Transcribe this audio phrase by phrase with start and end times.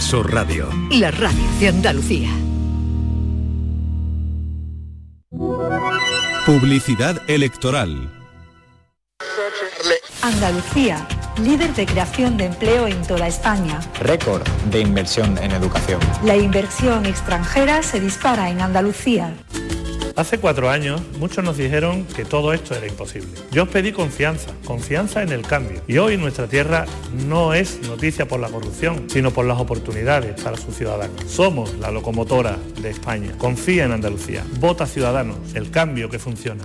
[0.00, 0.68] Sur Radio.
[0.90, 2.28] La radio de Andalucía.
[6.44, 8.12] Publicidad electoral.
[10.22, 11.06] Andalucía,
[11.42, 13.80] líder de creación de empleo en toda España.
[14.00, 16.00] Récord de inversión en educación.
[16.24, 19.34] La inversión extranjera se dispara en Andalucía.
[20.16, 23.28] Hace cuatro años muchos nos dijeron que todo esto era imposible.
[23.52, 25.82] Yo os pedí confianza, confianza en el cambio.
[25.86, 26.86] Y hoy nuestra tierra
[27.28, 31.22] no es noticia por la corrupción, sino por las oportunidades para sus ciudadanos.
[31.28, 33.34] Somos la locomotora de España.
[33.36, 34.42] Confía en Andalucía.
[34.58, 36.64] Vota Ciudadanos, el cambio que funciona.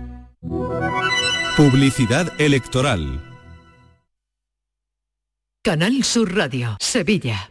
[1.55, 3.21] Publicidad electoral.
[5.63, 7.50] Canal Sur Radio, Sevilla.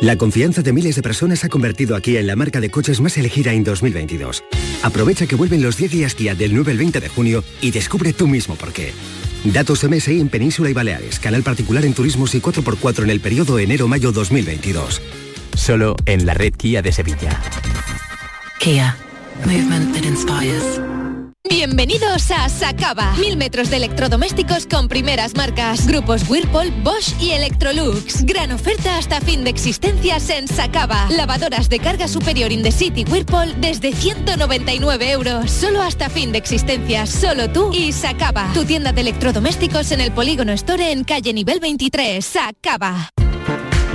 [0.00, 3.00] La confianza de miles de personas ha convertido a Kia en la marca de coches
[3.00, 4.44] más elegida en 2022.
[4.84, 8.12] Aprovecha que vuelven los 10 días Kia del 9 al 20 de junio y descubre
[8.12, 8.92] tú mismo por qué.
[9.42, 13.58] Datos MSI en Península y Baleares, canal particular en turismos y 4x4 en el periodo
[13.58, 15.02] enero-mayo 2022.
[15.56, 17.40] Solo en la red Kia de Sevilla.
[18.60, 18.96] Kia.
[19.44, 20.80] Movement that inspires.
[21.48, 23.14] Bienvenidos a Sacaba.
[23.18, 25.86] Mil metros de electrodomésticos con primeras marcas.
[25.86, 28.24] Grupos Whirlpool, Bosch y Electrolux.
[28.24, 31.08] Gran oferta hasta fin de existencias en Sacaba.
[31.10, 35.50] Lavadoras de carga superior in the city Whirlpool desde 199 euros.
[35.50, 37.08] Solo hasta fin de existencias.
[37.08, 38.50] Solo tú y Sacaba.
[38.52, 42.24] Tu tienda de electrodomésticos en el Polígono Store en calle nivel 23.
[42.24, 43.10] Sacaba.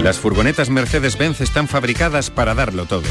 [0.01, 3.07] Las furgonetas Mercedes-Benz están fabricadas para darlo todo.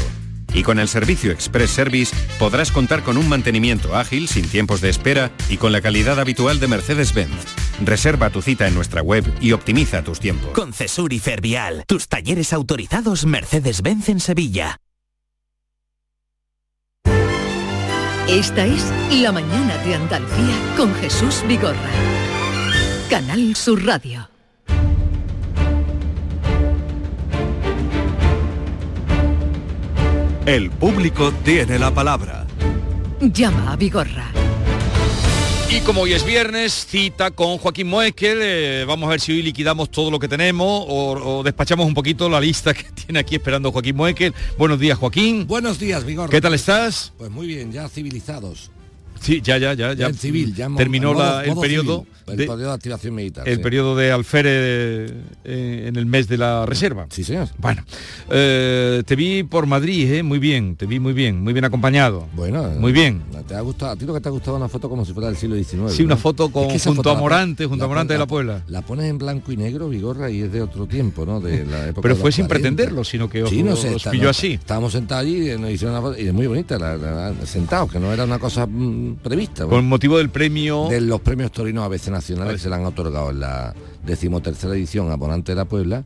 [0.53, 4.89] Y con el servicio Express Service podrás contar con un mantenimiento ágil, sin tiempos de
[4.89, 7.45] espera y con la calidad habitual de Mercedes-Benz.
[7.83, 10.51] Reserva tu cita en nuestra web y optimiza tus tiempos.
[10.51, 14.77] Con Cesur y Fervial, tus talleres autorizados Mercedes-Benz en Sevilla.
[18.27, 18.91] Esta es
[19.21, 21.91] La Mañana de Andalucía con Jesús Vigorra.
[23.09, 24.32] Canal Sur Radio.
[30.45, 32.45] El público tiene la palabra.
[33.21, 34.29] Llama a Vigorra.
[35.69, 38.39] Y como hoy es viernes, cita con Joaquín Moekel.
[38.41, 41.93] eh, vamos a ver si hoy liquidamos todo lo que tenemos o, o despachamos un
[41.93, 44.33] poquito la lista que tiene aquí esperando Joaquín Moekel.
[44.57, 45.47] Buenos días, Joaquín.
[45.47, 46.29] Buenos días, Vigor.
[46.29, 47.13] ¿Qué tal estás?
[47.17, 48.69] Pues muy bien, ya civilizados.
[49.23, 49.93] Sí, ya, ya, ya.
[49.93, 51.99] ya civil, ya terminó modo- la- el modo periodo.
[51.99, 53.47] civil, el de- periodo de activación militar.
[53.47, 53.63] el sí.
[53.63, 55.13] periodo de alférez
[55.45, 57.07] eh, en el mes de la reserva.
[57.09, 57.47] Sí, señor.
[57.57, 57.83] Bueno,
[58.29, 62.27] eh, te vi por Madrid, eh, muy bien, te vi muy bien, muy bien acompañado.
[62.35, 63.21] Bueno, muy bien.
[63.47, 63.93] ¿Te ha gustado?
[63.93, 65.91] A ti lo que te ha gustado una foto como si fuera del siglo XIX.
[65.95, 68.63] Sí, una foto con- junto foto a Morante, junto a Morante de la Puebla.
[68.67, 71.39] La pones en blanco y negro, Vigorra, y es de otro tiempo, ¿no?
[71.39, 72.47] De la época Pero de fue sin 40.
[72.69, 74.53] pretenderlo, sino que os, Sí, no sé, os está- pilló no, así.
[74.53, 76.77] Estábamos sentados allí y nos hicieron una foto, y es muy bonita,
[77.45, 79.65] sentados, que no era una cosa mm, prevista.
[79.65, 80.87] Con motivo del premio...
[80.89, 83.73] de los premios Torinos a veces nacionales que se le han otorgado en la
[84.05, 86.03] decimotercera edición a Bonante de la Puebla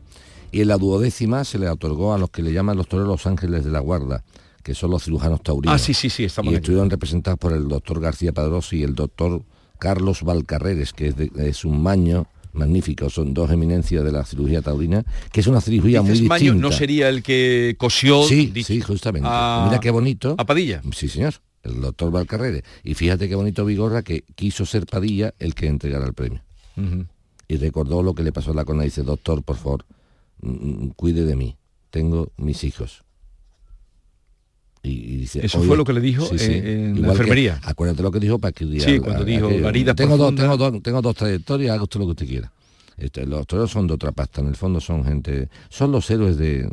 [0.50, 3.26] y en la duodécima se le otorgó a los que le llaman los toreros los
[3.26, 4.24] ángeles de la guarda
[4.62, 6.62] que son los cirujanos taurinos Ah, sí, sí, sí, estamos y aquí.
[6.62, 9.42] estuvieron representados por el doctor García Padrós y el doctor
[9.78, 14.62] Carlos Valcarreres que es, de- es un maño magnífico son dos eminencias de la cirugía
[14.62, 18.64] taurina que es una cirugía muy distinta Maño no sería el que cosió Sí, di-
[18.64, 19.28] sí, justamente.
[19.30, 20.34] a- Mira qué bonito.
[20.38, 20.80] a Padilla.
[20.92, 21.34] Sí, señor.
[21.68, 22.64] El doctor Valcarrere.
[22.84, 26.42] Y fíjate qué bonito Vigorra que quiso ser Padilla el que entregara el premio.
[27.48, 29.84] Y recordó lo que le pasó a la cona y dice, doctor, por favor,
[30.42, 31.56] mm, mm, cuide de mí.
[31.90, 33.02] Tengo mis hijos.
[34.82, 37.12] Y, y dice, Eso "Oye, fue lo que le dijo sí, sí, en- la que-
[37.12, 37.60] enfermería.
[37.64, 40.42] acuérdate lo que dijo para que Sí, cuando dijo, la herida tengo dos, profunda".
[40.42, 42.52] tengo, dos, tengo dos trayectorias, haga usted lo que usted quiera.
[42.98, 46.36] Este, los toreros son de otra pasta, en el fondo son gente, son los héroes
[46.36, 46.68] de...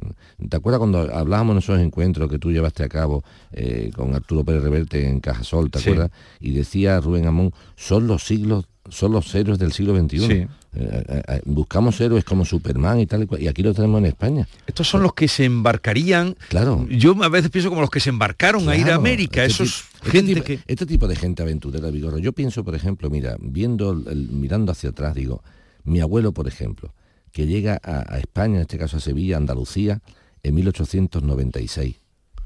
[0.49, 4.43] ¿Te acuerdas cuando hablábamos en esos encuentros que tú llevaste a cabo eh, con Arturo
[4.43, 6.09] Pérez Reverte en Cajasol, ¿te acuerdas?
[6.39, 10.25] Y decía Rubén Amón, son los siglos son los héroes del siglo XXI.
[10.31, 13.97] Eh, eh, eh, buscamos héroes como Superman y tal y, cual, y aquí lo tenemos
[13.97, 14.47] en España.
[14.67, 16.35] Estos son los que se embarcarían.
[16.49, 16.85] Claro.
[16.91, 19.43] Yo a veces pienso como los que se embarcaron Claro, a ir a América.
[19.43, 20.71] este Esos tipo- gente este, tipo, que.
[20.71, 22.19] este tipo de gente aventurera, Vigorra.
[22.19, 25.41] Yo pienso, por ejemplo, mira, viendo, el- mirando hacia atrás, digo,
[25.85, 26.93] mi abuelo, por ejemplo,
[27.31, 30.01] que llega a, a España, en este caso a Sevilla, Andalucía,
[30.43, 31.95] en 1896,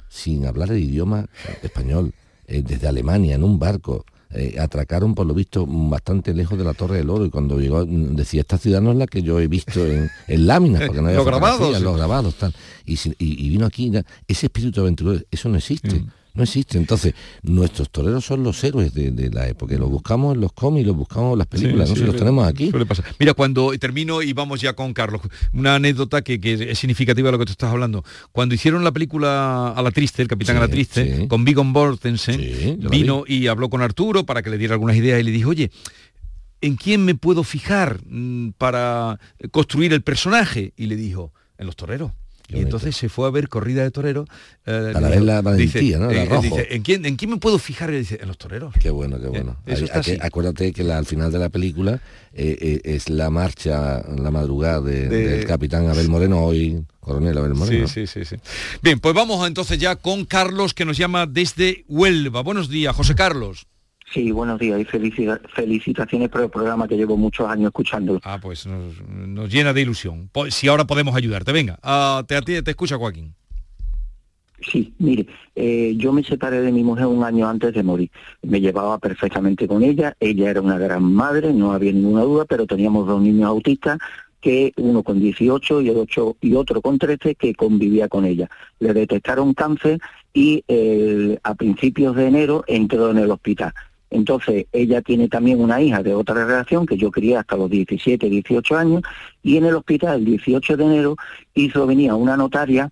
[0.10, 1.28] sin hablar el idioma
[1.64, 2.14] español,
[2.48, 4.06] eh, desde Alemania, en un barco.
[4.32, 7.84] eh, atracaron por lo visto bastante lejos de la Torre del Oro y cuando llegó
[7.84, 11.02] mm, decía esta ciudad no es la que yo he visto en, en láminas porque
[11.02, 11.82] no había Los grabados, sí.
[11.84, 12.54] los grabados tal
[12.86, 13.92] y, si- y- y vino aquí
[14.28, 16.10] ese espíritu aventurero eso no existe Mm.
[16.34, 20.42] No existe entonces nuestros toreros son los héroes de, de la época los buscamos en
[20.42, 22.72] los cómics los buscamos en las películas Sí, no sí, los tenemos aquí.
[23.20, 25.22] Mira, cuando termino y vamos ya con Carlos,
[25.54, 28.04] una anécdota que, que es significativa de lo que tú estás hablando.
[28.31, 31.64] Cuando hicieron la película A la Triste, el Capitán Sí, a la Triste, con Viggo
[31.64, 35.50] Mortensen, vino y habló con Arturo para que le diera algunas ideas y le dijo,
[35.50, 35.72] oye,
[36.62, 39.20] ¿en quién me puedo fijar mm, para
[39.52, 40.74] construir el personaje?
[40.76, 42.12] Y le dijo, en los toreros.
[42.51, 44.28] Y entonces se fue a ver corrida de toreros.
[44.66, 46.12] eh, le ver dijo- la valentía, dice, ¿no?
[46.12, 46.42] La eh, rojo.
[46.42, 47.94] dice, ¿en, quién, ¿En quién me puedo fijar?
[47.94, 48.74] Y dice, en los toreros.
[48.81, 49.57] Qué bueno, qué bueno.
[49.68, 50.19] eso Ahí- está aquí- así.
[50.22, 52.01] acuérdate que la- al final de la película
[52.34, 57.38] eh, eh, es la marcha, la madrugada de- De- del capitán Abel Moreno, hoy coronel
[57.38, 57.88] Abel Moreno.
[57.88, 58.36] Sí, sí, sí, sí.
[58.81, 62.42] Bien, pues vamos entonces ya con Carlos que nos llama desde Huelva.
[62.42, 63.68] Buenos días, José Carlos.
[64.14, 68.20] Sí, buenos días y felicita- felicitaciones por el programa que llevo muchos años escuchando.
[68.24, 70.30] Ah, pues nos, nos llena de ilusión.
[70.50, 73.34] Si ahora podemos ayudarte, venga, ah, te, ti te escucha Joaquín.
[74.62, 75.26] Sí, mire,
[75.56, 78.12] eh, yo me separé de mi mujer un año antes de morir.
[78.42, 82.66] Me llevaba perfectamente con ella, ella era una gran madre, no había ninguna duda, pero
[82.66, 84.00] teníamos dos niños autistas
[84.42, 88.50] que uno con 18 y, el ocho, y otro con 13 que convivía con ella.
[88.80, 90.00] Le detectaron cáncer
[90.34, 93.74] y eh, a principios de enero entró en el hospital.
[94.10, 98.30] Entonces, ella tiene también una hija de otra relación que yo crié hasta los 17,
[98.30, 99.04] 18 años,
[99.44, 101.16] y en el hospital el 18 de enero
[101.54, 102.92] hizo venir a una notaria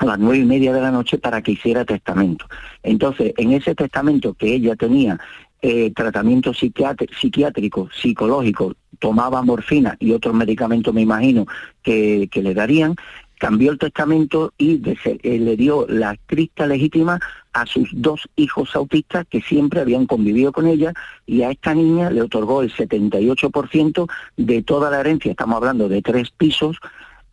[0.00, 2.46] a las nueve y media de la noche para que hiciera testamento.
[2.82, 5.20] Entonces, en ese testamento que ella tenía
[5.60, 11.46] eh, tratamiento psiquiátrico, psicológico, tomaba morfina y otros medicamentos, me imagino,
[11.82, 12.96] que, le darían,
[13.38, 17.20] cambió el testamento y eh, le dio la crista legítima
[17.52, 20.92] a sus dos hijos autistas que siempre habían convivido con ella
[21.26, 26.02] y a esta niña le otorgó el 78% de toda la herencia, estamos hablando de
[26.02, 26.78] tres pisos,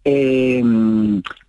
[0.10, 0.64] eh,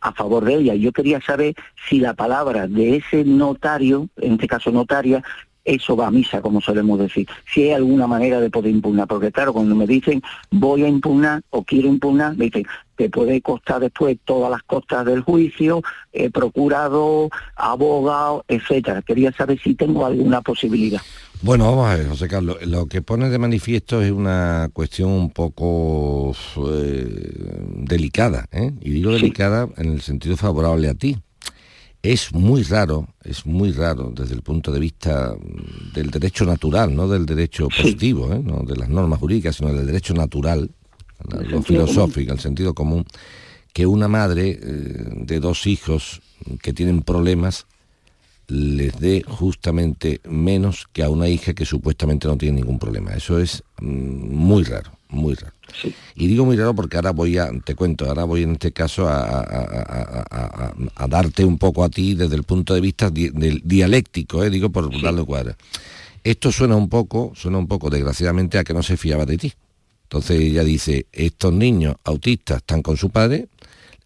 [0.00, 0.74] a favor de ella.
[0.74, 1.54] Yo quería saber
[1.88, 5.22] si la palabra de ese notario, en este caso notaria,
[5.68, 7.28] eso va a misa, como solemos decir.
[7.52, 11.42] Si hay alguna manera de poder impugnar, porque claro, cuando me dicen voy a impugnar
[11.50, 12.64] o quiero impugnar, me dicen,
[12.96, 15.82] te puede costar después todas las costas del juicio,
[16.12, 19.02] eh, procurado, abogado, etcétera.
[19.02, 21.00] Quería saber si tengo alguna posibilidad.
[21.42, 22.56] Bueno, vamos a ver, José Carlos.
[22.66, 26.34] Lo que pone de manifiesto es una cuestión un poco
[26.72, 27.06] eh,
[27.76, 28.72] delicada, ¿eh?
[28.80, 31.18] y digo delicada en el sentido favorable a ti.
[32.02, 35.34] Es muy raro, es muy raro desde el punto de vista
[35.94, 38.40] del derecho natural, no del derecho positivo, ¿eh?
[38.42, 40.70] no de las normas jurídicas, sino del derecho natural,
[41.28, 43.04] lo filosófico, el sentido común,
[43.72, 46.22] que una madre eh, de dos hijos
[46.62, 47.66] que tienen problemas
[48.46, 53.12] les dé justamente menos que a una hija que supuestamente no tiene ningún problema.
[53.12, 55.54] Eso es mm, muy raro, muy raro.
[56.14, 59.08] Y digo muy raro porque ahora voy a, te cuento, ahora voy en este caso
[59.08, 63.30] a, a- a- a- darte un poco a ti desde el punto de vista di-
[63.30, 64.50] del dialéctico, ¿eh?
[64.50, 65.56] digo por darle cuadra.
[66.24, 69.52] Esto suena un poco, suena un poco desgraciadamente a que no se fiaba de ti.
[70.04, 73.48] Entonces ella dice, estos niños autistas están con su padre,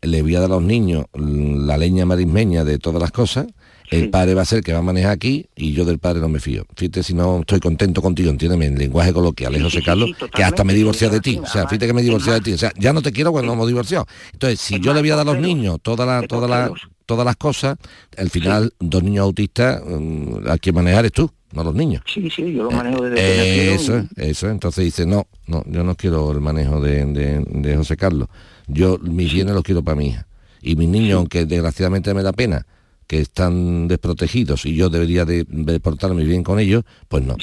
[0.03, 3.47] le voy a dar a los niños la leña marismeña de todas las cosas,
[3.93, 6.21] el padre va a ser el que va a manejar aquí y yo del padre
[6.21, 6.65] no me fío.
[6.77, 10.65] Fíjate si no estoy contento contigo, entiéndeme, en lenguaje coloquial, ¿eh, José Carlos, que hasta
[10.65, 11.39] me he divorciado de ti.
[11.43, 12.53] O sea, fíjate que me he divorciado de ti.
[12.53, 14.07] O sea, ya no te quiero cuando nos hemos divorciado.
[14.33, 16.71] Entonces, si yo le voy a dar a los niños todas las todas las
[17.07, 17.77] todas las cosas,
[18.17, 22.03] al final dos niños autistas, mm, al que manejar es tú, no los niños.
[22.07, 24.47] Sí, sí, yo lo manejo desde Eh, Eso, es, eso.
[24.47, 24.53] es.
[24.53, 28.29] Entonces dice, no, no, yo no quiero el manejo de, de- de José Carlos.
[28.69, 30.27] Yo mis bienes los quiero para mi hija.
[30.63, 32.65] Y mis niños, aunque desgraciadamente me da pena,
[33.13, 37.37] que están desprotegidos y yo debería de, de portarme bien con ellos, pues no.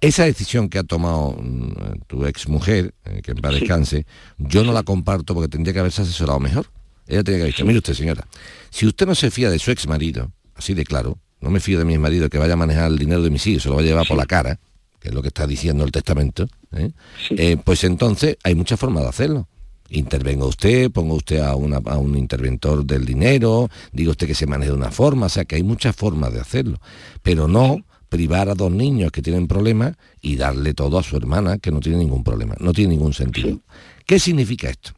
[0.00, 3.60] Esa decisión que ha tomado mm, tu ex mujer, que en paz Sí.
[3.60, 4.06] descanse,
[4.38, 6.66] yo no la comparto porque tendría que haberse asesorado mejor.
[7.06, 8.26] Ella tenía que haber dicho, mire usted señora,
[8.70, 11.78] si usted no se fía de su ex marido, así de claro, no me fío
[11.78, 13.82] de mi marido que vaya a manejar el dinero de mis hijos, se lo va
[13.82, 14.58] a llevar por la cara,
[14.98, 16.90] que es lo que está diciendo el testamento, ¿eh?
[17.30, 19.46] Eh, pues entonces hay muchas formas de hacerlo.
[19.94, 24.46] Intervenga usted, ponga usted a, una- a un interventor del dinero, diga usted que se
[24.46, 26.80] maneje de una forma, o sea que hay muchas formas de hacerlo,
[27.22, 31.58] pero no privar a dos niños que tienen problemas y darle todo a su hermana
[31.58, 33.60] que no tiene ningún problema, no tiene ningún sentido.
[34.06, 34.90] ¿Qué significa esto?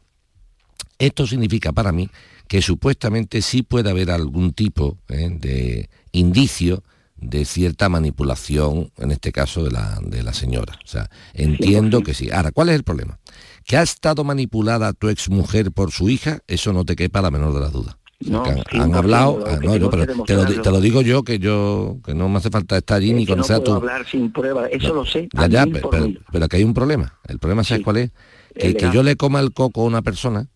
[0.99, 2.09] Esto significa para mí
[2.49, 5.29] que supuestamente sí puede haber algún tipo ¿eh?
[5.31, 6.83] de indicio
[7.17, 10.79] de cierta manipulación, en este caso de la, de la señora.
[10.85, 12.31] O sea, entiendo que sí.
[12.31, 13.19] Ahora, ¿cuál es el problema?
[13.67, 17.55] Que ha estado manipulada tu exmujer por su hija, eso no te quepa la menor
[17.55, 17.97] de las dudas.
[18.21, 21.25] No, han, 100%, han hablado, ah, no, yo, pero te, lo, te lo digo yo
[21.25, 23.73] que yo que no me hace falta estar allí ni Es no conocer a puedo
[23.73, 25.29] tu hablar sin pruebas, eso lo sé.
[25.33, 26.21] ya, a ya, pero, mil.
[26.33, 27.19] pero que hay un problema.
[27.27, 28.11] El problema, ¿sabes cuál es?
[28.55, 30.49] Que, que yo le coma el coco a una persona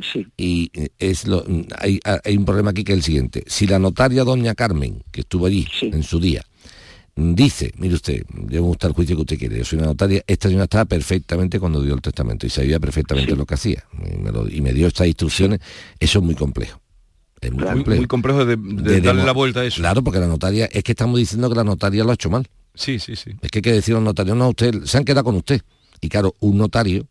[0.00, 0.26] Sí.
[0.36, 1.44] y eh, es lo,
[1.78, 3.44] hay, hay un problema aquí que es el siguiente.
[3.46, 6.42] Si la notaria doña Carmen, que estuvo allí en su día,
[7.16, 10.22] dice, mire usted, yo me gusta el juicio que usted quiere, yo soy una notaria,
[10.26, 14.16] esta señora estaba perfectamente cuando dio el testamento y sabía perfectamente lo que hacía y
[14.18, 15.60] me, lo- y me dio estas instrucciones,
[16.00, 16.80] eso es muy complejo.
[17.40, 18.00] Es muy complejo.
[18.00, 19.78] muy complejo de, de De darle la vuelta a eso.
[19.80, 22.48] Claro, porque la notaria, es que estamos diciendo que la notaria lo ha hecho mal.
[22.74, 23.32] Sí, sí, sí.
[23.42, 25.60] Es que hay que decir a un notario, no, usted se han quedado con usted.
[26.00, 27.06] Y claro, un notario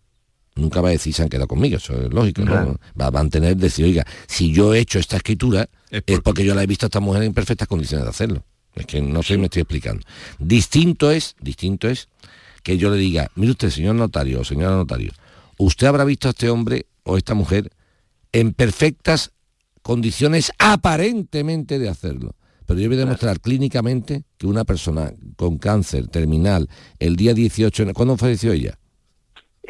[0.55, 2.51] nunca va a decir se han quedado conmigo, eso es lógico, ¿no?
[2.51, 2.79] Claro.
[3.00, 6.63] Va a mantener, decir, oiga, si yo he hecho esta escritura, es porque, yo la
[6.63, 8.43] he visto a esta mujer en perfectas condiciones de hacerlo.
[8.75, 10.04] Es que no sé, me estoy explicando.
[10.40, 12.08] Distinto es, distinto es
[12.63, 15.12] que yo le diga, mire usted, señor notario o señora notario,
[15.58, 17.72] usted habrá visto a este hombre o esta mujer
[18.32, 19.32] en perfectas
[19.82, 22.36] condiciones aparentemente de hacerlo.
[22.66, 27.94] Pero yo voy a demostrar clínicamente que una persona con cáncer terminal el día 18,
[27.94, 28.78] ¿cuándo falleció ella?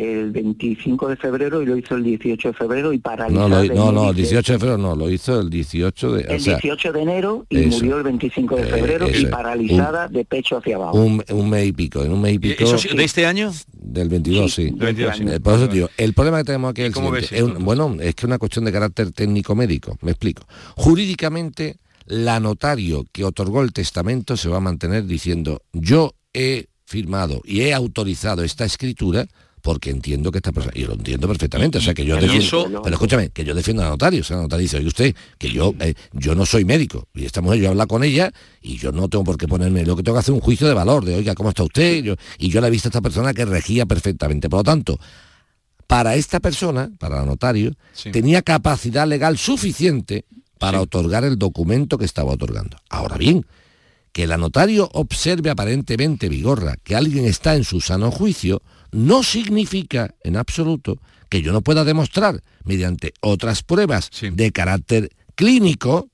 [0.01, 3.49] El 25 de febrero y lo hizo el 18 de febrero y No, paralizado.
[3.49, 4.29] lo- no, no, el médico.
[4.29, 6.23] 18 de febrero no, lo hizo el 18 de...
[6.25, 7.77] o El sea, 18 de enero y eso.
[7.77, 10.97] murió el 25 de Eh, febrero y paralizada de pecho hacia abajo.
[10.97, 12.63] un, un mes y pico, en un mes y pico...
[12.63, 13.51] ¿Eso sí, de este año?
[13.73, 14.63] Del 22, sí.
[14.71, 15.23] del 22, sí.
[15.27, 17.19] Eh, Por eso te digo, el problema que tenemos aquí es el siguiente.
[17.21, 20.43] ves Es esto, un- bueno, es que es una cuestión de carácter técnico-médico, me explico.
[20.75, 21.77] Jurídicamente,
[22.07, 27.61] la notario que otorgó el testamento se va a mantener diciendo, yo he firmado y
[27.61, 29.25] he autorizado esta escritura
[29.61, 32.69] porque entiendo que esta persona, y lo entiendo perfectamente, o sea que yo defiendo, eso-
[32.83, 35.49] pero escúchame, que yo defiendo a notario, o sea, la notaria dice, oye usted, que
[35.51, 38.91] yo, eh, yo no soy médico, y esta mujer yo habla con ella, y yo
[38.91, 41.05] no tengo por qué ponerme, lo que tengo que hacer es un juicio de valor,
[41.05, 42.03] de oiga, ¿cómo está usted?
[42.03, 44.99] Yo, y yo la he visto a esta persona que regía perfectamente, por lo tanto,
[45.87, 47.73] para esta persona, para la notario,
[48.11, 50.25] tenía capacidad legal suficiente
[50.57, 52.77] para otorgar el documento que estaba otorgando.
[52.89, 53.45] Ahora bien,
[54.11, 60.13] que la notario observe aparentemente vigorra que alguien está en su sano juicio, no significa
[60.23, 60.99] en absoluto
[61.29, 66.09] que yo no pueda demostrar mediante otras pruebas de carácter clínico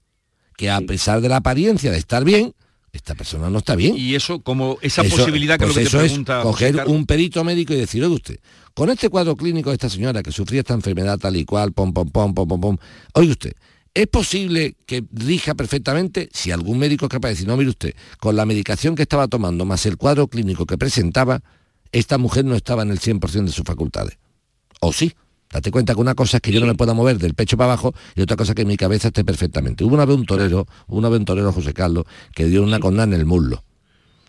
[0.58, 2.54] que a pesar de la apariencia de estar bien,
[2.94, 3.96] esta persona no está bien.
[3.98, 6.42] Y eso, como esa Eso- posibilidad que pues es lo que eso te es pregunta
[6.42, 6.96] coger José Carlos.
[6.98, 8.39] un perito médico y decir, oye usted,
[8.74, 11.94] con este cuadro clínico de esta señora que sufría esta enfermedad tal y cual, pom,
[11.94, 12.77] pom, pom, pom, pom, pom,
[13.13, 13.54] oye usted,
[13.98, 17.96] ¿es posible que rija perfectamente si algún médico es capaz de decir, no, mire usted,
[18.20, 21.42] con la medicación que estaba tomando más el cuadro clínico que presentaba,
[21.92, 24.20] esta mujer no estaba en el 100% de sus facultades?
[24.82, 25.13] ¿O sí?
[25.51, 27.72] Date cuenta que una cosa es que yo no me pueda mover del pecho para
[27.74, 29.84] abajo y otra cosa es que mi cabeza esté perfectamente.
[29.84, 33.04] Hubo una vez un torero, una vez un torero José Carlos, que dio una condena
[33.06, 33.63] en el muslo.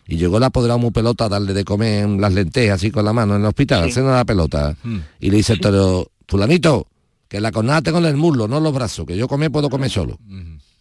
[0.07, 3.13] Y llegó el apoderado muy pelota a darle de comer las lentejas así con la
[3.13, 3.91] mano en el hospital, Sí.
[3.91, 4.75] haciendo la pelota.
[4.83, 4.97] Mm.
[5.21, 6.87] Y le dice el torero, fulanito,
[7.29, 9.69] que la cornada tengo en el muslo, no en los brazos, que yo comer puedo
[9.71, 10.19] comer solo.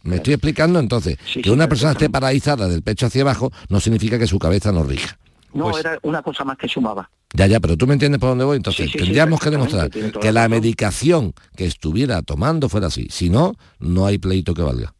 [0.04, 3.51] Me estoy explicando entonces Sí, que sí, una persona esté paralizada del pecho hacia abajo
[3.70, 5.18] no significa que su cabeza no rija.
[5.54, 7.10] No, Pues era una cosa más que sumaba.
[7.34, 8.58] Ya, ya, pero tú me entiendes por dónde voy.
[8.58, 13.08] Entonces, Sí, sí, sí, tendríamos que demostrar que la medicación que estuviera tomando fuera así.
[13.10, 14.94] Si no, no hay pleito que valga.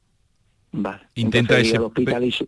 [0.72, 1.04] Vale.
[1.16, 1.76] Intenta Entonces, ir
[2.26, 2.48] ese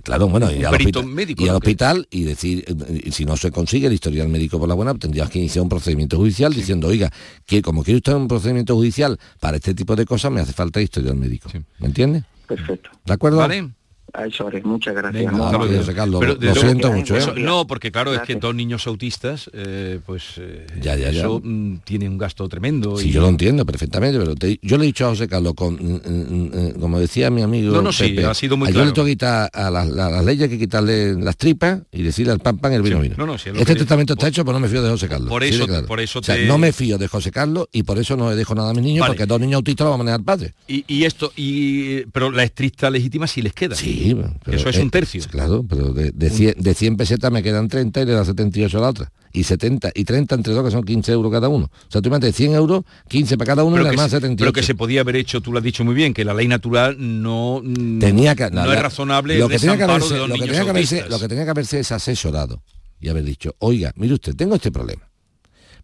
[0.00, 1.60] Claro, bueno, y Un al hospital, médico, y, al ¿no?
[1.60, 4.74] Que- hospital y decir, eh, y si no se consigue el historial médico por la
[4.74, 7.10] buena, tendrías que iniciar un procedimiento judicial diciendo, oiga,
[7.46, 10.80] que como quiere usted un procedimiento judicial para este tipo de cosas, me hace falta
[10.80, 11.50] historial médico.
[11.78, 12.24] ¿Me entiende?
[12.46, 12.90] Perfecto.
[13.04, 13.38] ¿De acuerdo?
[13.38, 13.72] Vale.
[14.12, 14.62] A eso haré.
[14.62, 15.12] Muchas gracias.
[15.14, 15.68] Venga, Muy hasta amable.
[15.72, 16.20] luego, José Carlos.
[16.20, 17.18] Pero lo siento mucho, ¿eh?
[17.18, 21.20] eso- no, porque claro, es que dos niños autistas, eh, pues eh, Ya, ya, ya.
[21.20, 22.96] eso mm, tiene un gasto tremendo.
[22.96, 25.54] Sí, y- yo lo entiendo perfectamente, pero te- yo le he dicho a José Carlos,
[25.54, 26.00] con, mm,
[26.76, 28.86] mm, como decía mi amigo No, no, sí, Pepe, ha sido muy a yo claro.
[28.88, 32.32] le tengo que quitar a las, la- las leyes, que quitarle las tripas y decirle
[32.32, 33.14] al pan pan el vino Sí, vino.
[33.18, 34.88] no, no, sí, es lo este que- testamento está hecho, pero no me fío de
[34.90, 35.28] José Carlos.
[35.28, 35.86] Por eso- claro.
[35.86, 38.36] por eso O sea, no me fío de José Carlos y por eso no le
[38.36, 39.10] dejo nada a mis niños, Vale.
[39.14, 40.54] porque dos niños autistas lo va a manejar padre.
[40.68, 43.74] Y, y esto, y pero la estricta legítima sí les queda.
[43.74, 45.22] Sí, Sí, pero, Eso es un tercio.
[45.30, 48.78] Claro, pero de, de, 100, de 100 pesetas me quedan 30 y le da 78
[48.78, 49.12] a la otra.
[49.32, 51.66] Y 70 y 30 entre dos, que son 15 euros cada uno.
[51.66, 54.10] O sea, tú imagínate, 100 euros, 15 para cada uno y Pero las que, más
[54.10, 54.38] se, 78.
[54.38, 56.48] pero que se podía haber hecho, tú lo has dicho muy bien, que la ley
[56.48, 60.20] natural no, mm, tenía que, no la- es razonable lo que, tenía que haberse, de
[60.20, 62.62] los lo, que tenía que haberse, lo que tenía que haberse es asesorado
[62.98, 65.02] y haber dicho, oiga, mire usted, tengo este problema.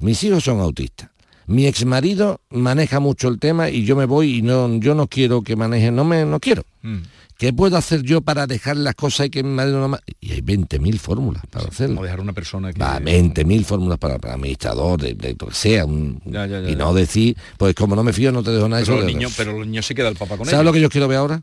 [0.01, 1.11] Mis hijos son autistas.
[1.47, 5.09] Mi ex marido maneja mucho el tema y yo me voy y no, yo no
[5.09, 6.65] quiero que maneje, no me, no quiero.
[6.83, 6.99] Mm.
[7.39, 10.41] ¿Qué puedo hacer yo para dejar las cosas y que mi marido no Y hay
[10.43, 11.97] 20.000 fórmulas para hacerlo.
[11.97, 12.79] Como dejar una persona que...
[12.81, 15.85] Va, 20.000 fórmulas para, para administrador, de, de lo que sea.
[15.85, 18.69] un- Ya, ya, ya, y no decir, pues como no me fío, no te dejo
[18.69, 18.83] nada.
[18.83, 20.65] pero, eso los de- niños, pero los niños se queda el papá con ¿Sabes ellos.
[20.67, 21.43] lo que yo quiero ver ahora?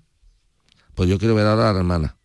[0.96, 2.16] Pues yo quiero ver ahora a la hermana.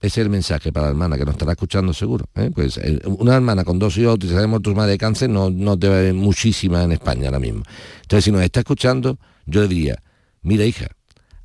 [0.00, 2.26] Ese es el mensaje para la hermana, que nos estará escuchando seguro.
[2.36, 2.50] ¿eh?
[2.54, 5.96] Pues eh, una hermana con dos hijos sabemos tu madre de cáncer, no, no debe
[5.98, 7.62] haber muchísimas en España ahora mismo.
[8.02, 10.00] Entonces, si nos está escuchando, yo le diría,
[10.42, 10.86] mira hija,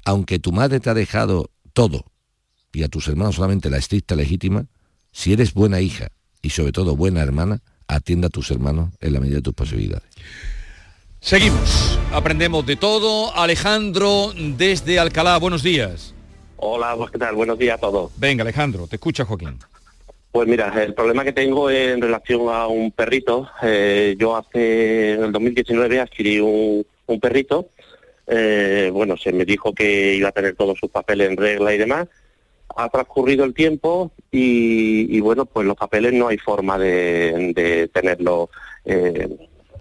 [0.05, 2.05] aunque tu madre te ha dejado todo
[2.72, 4.65] y a tus hermanos solamente la estricta legítima,
[5.12, 6.07] si eres buena hija
[6.41, 10.10] y sobre todo buena hermana, atienda a tus hermanos en la medida de tus posibilidades.
[11.19, 13.33] Seguimos, aprendemos de todo.
[13.36, 16.13] Alejandro desde Alcalá, buenos días.
[16.57, 17.36] Hola, pues, ¿qué tal?
[17.36, 18.12] Buenos días a todos.
[18.17, 19.57] Venga, Alejandro, te escucha Joaquín.
[20.31, 23.48] Pues mira, el problema que tengo es en relación a un perrito.
[23.62, 27.69] Eh, yo hace, en el 2019 adquirí un, un perrito.
[28.27, 31.77] Eh, bueno, se me dijo que iba a tener todos sus papeles en regla y
[31.77, 32.08] demás.
[32.75, 38.50] Ha transcurrido el tiempo y, y, bueno, pues los papeles no hay forma de, tenerlos
[38.86, 39.30] eh,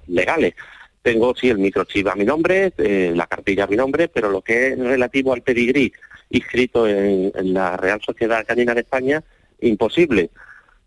[0.09, 0.55] legales.
[1.01, 4.43] Tengo sí el microchip a mi nombre, eh, la cartilla a mi nombre, pero lo
[4.43, 5.93] que es relativo al pedigrí
[6.31, 9.23] inscrito en, la Real Sociedad Canina de España,
[9.61, 10.31] imposible.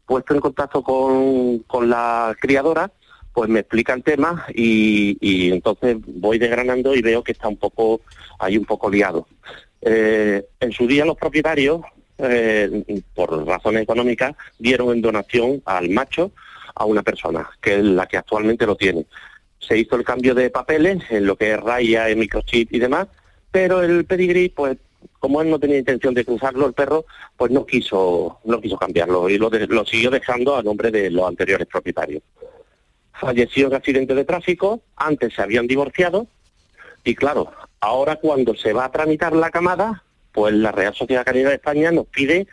[0.06, 2.92] Puesto en contacto con, con la criadora,
[3.36, 7.58] pues me explica el tema y, y entonces voy desgranando y veo que está un
[7.58, 8.00] poco,
[8.40, 9.28] ahí un poco liado.
[9.82, 11.82] Eh, en su día los propietarios,
[12.18, 16.32] eh, por razones económicas, dieron en donación al macho
[16.74, 19.06] a una persona, que es la que actualmente lo tiene.
[19.60, 23.08] Se hizo el cambio de papeles en lo que es raya, microchip y demás,
[23.52, 24.78] pero el pedigrí, pues
[25.20, 29.30] como él no tenía intención de cruzarlo, el perro, pues no quiso, no quiso cambiarlo
[29.30, 32.24] y lo, de- lo siguió dejando a nombre de los anteriores propietarios.
[33.20, 36.28] Falleció en accidente de tráfico, antes se habían divorciado
[37.06, 41.50] y claro, ahora cuando se va a tramitar la camada, pues la Real Sociedad Canina
[41.50, 42.48] de España nos pide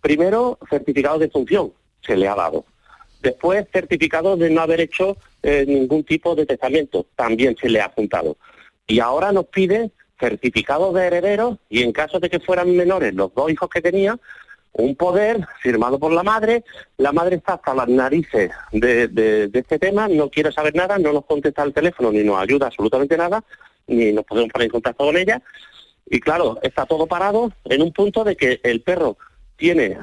[0.00, 2.64] primero certificado de función, se le ha dado.
[3.20, 7.90] Después certificado de no haber hecho eh, ningún tipo de testamento, también se le ha
[7.90, 8.38] juntado.
[8.86, 13.34] Y ahora nos pide certificado de heredero y en caso de que fueran menores los
[13.34, 14.18] dos hijos que tenía,
[14.74, 16.64] un poder firmado por la madre,
[16.96, 21.12] la madre está hasta las narices de, de- este tema, no quiere saber nada, no
[21.12, 23.44] nos contesta al teléfono ni nos ayuda absolutamente nada,
[23.86, 25.42] ni nos podemos poner en contacto con ella.
[26.06, 29.16] Y claro, está todo parado en un punto de que el perro
[29.56, 29.96] tiene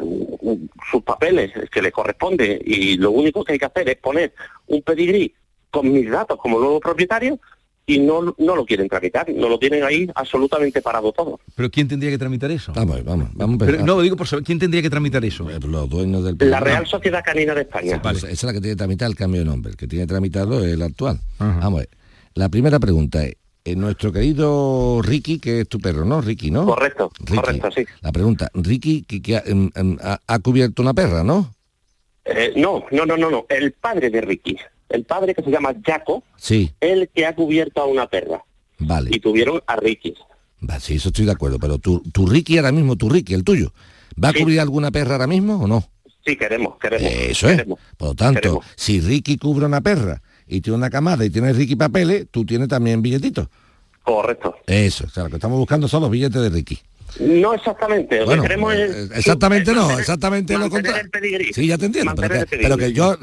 [0.91, 4.33] sus papeles que le corresponde y lo único que hay que hacer es poner
[4.67, 5.33] un pedigrí
[5.71, 7.39] con mis datos como nuevo propietario
[7.89, 11.39] y no, no lo quieren tramitar, no lo tienen ahí absolutamente parado todo.
[11.55, 12.71] ¿Pero quién tendría que tramitar eso?
[12.75, 13.61] Vamos, vamos, vamos.
[13.61, 15.47] a Pero, no, digo por saber, ¿quién tendría que tramitar eso?
[15.49, 16.59] Los dueños del La.
[16.59, 17.99] Real Sociedad Canina de España.
[18.01, 19.71] Pues esa es la que tiene que tramitar el cambio de nombre.
[19.71, 21.19] El que tiene que tramitarlo es el actual.
[21.39, 21.89] Vamos a ver.
[22.35, 26.21] La primera pregunta es, eh, nuestro querido Ricky, que es tu perro, ¿no?
[26.21, 26.65] Ricky, ¿no?
[26.65, 27.35] Correcto, Ricky.
[27.35, 27.85] correcto, sí.
[28.01, 31.53] La pregunta, Ricky, que, que ha, em, em, ha- ha cubierto una perra, ¿no?
[32.23, 33.45] Eh, no, no, no, no, no.
[33.49, 34.57] El padre de Ricky,
[34.89, 38.43] el padre que se llama Jaco, Sí, el que ha cubierto a una perra.
[38.79, 39.09] vale.
[39.13, 40.13] Y tuvieron a Ricky.
[40.67, 41.57] Va, sí, eso estoy de acuerdo.
[41.59, 43.71] Pero tu, tu Ricky ahora mismo, tu Ricky, el tuyo,
[44.21, 45.83] ¿va a cubrir alguna perra ahora mismo o no?
[46.25, 47.09] Sí, queremos, queremos.
[47.11, 47.63] Eso es.
[47.97, 48.65] Por lo tanto, Queremos.
[48.75, 52.67] si Ricky cubre una perra y tiene una camada y tiene Ricky papeles, tú tienes
[52.67, 53.47] también billetitos.
[54.03, 54.55] Correcto.
[54.67, 56.79] Eso, o sea, lo que estamos buscando son los billetes de Ricky.
[57.19, 58.19] No exactamente.
[58.19, 59.11] Lo Bueno, que queremos eh, es...
[59.17, 61.09] exactamente no, exactamente lo contrario.
[61.53, 63.17] Sí, ya te entiendo, pero que, pero yo,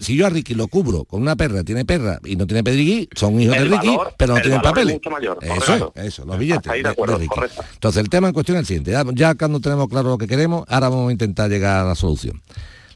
[0.00, 3.08] si yo a Ricky lo cubro con una perra, tiene perra y no tiene pedigrí,
[3.14, 5.00] son hijos El de Ricky, valor- pero no el tienen es papeles.
[5.10, 7.28] mayor, eso es, eso, los billetes de de- de acuerdo, Ricky.
[7.28, 7.64] correcto.
[7.74, 10.26] Entonces el tema en cuestión es el siguiente, ya, ya cuando tenemos claro lo que
[10.26, 12.42] queremos, ahora vamos a intentar llegar a la solución.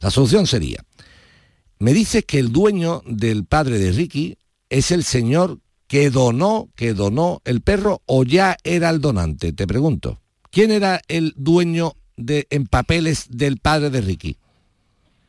[0.00, 0.82] La solución sería,
[1.78, 4.36] me dices que el dueño del padre de Ricky
[4.68, 9.66] es el señor que donó, que donó el perro o ya era el donante, te
[9.66, 10.18] pregunto.
[10.52, 14.36] ¿Quién era el dueño de, en papeles del padre de Ricky?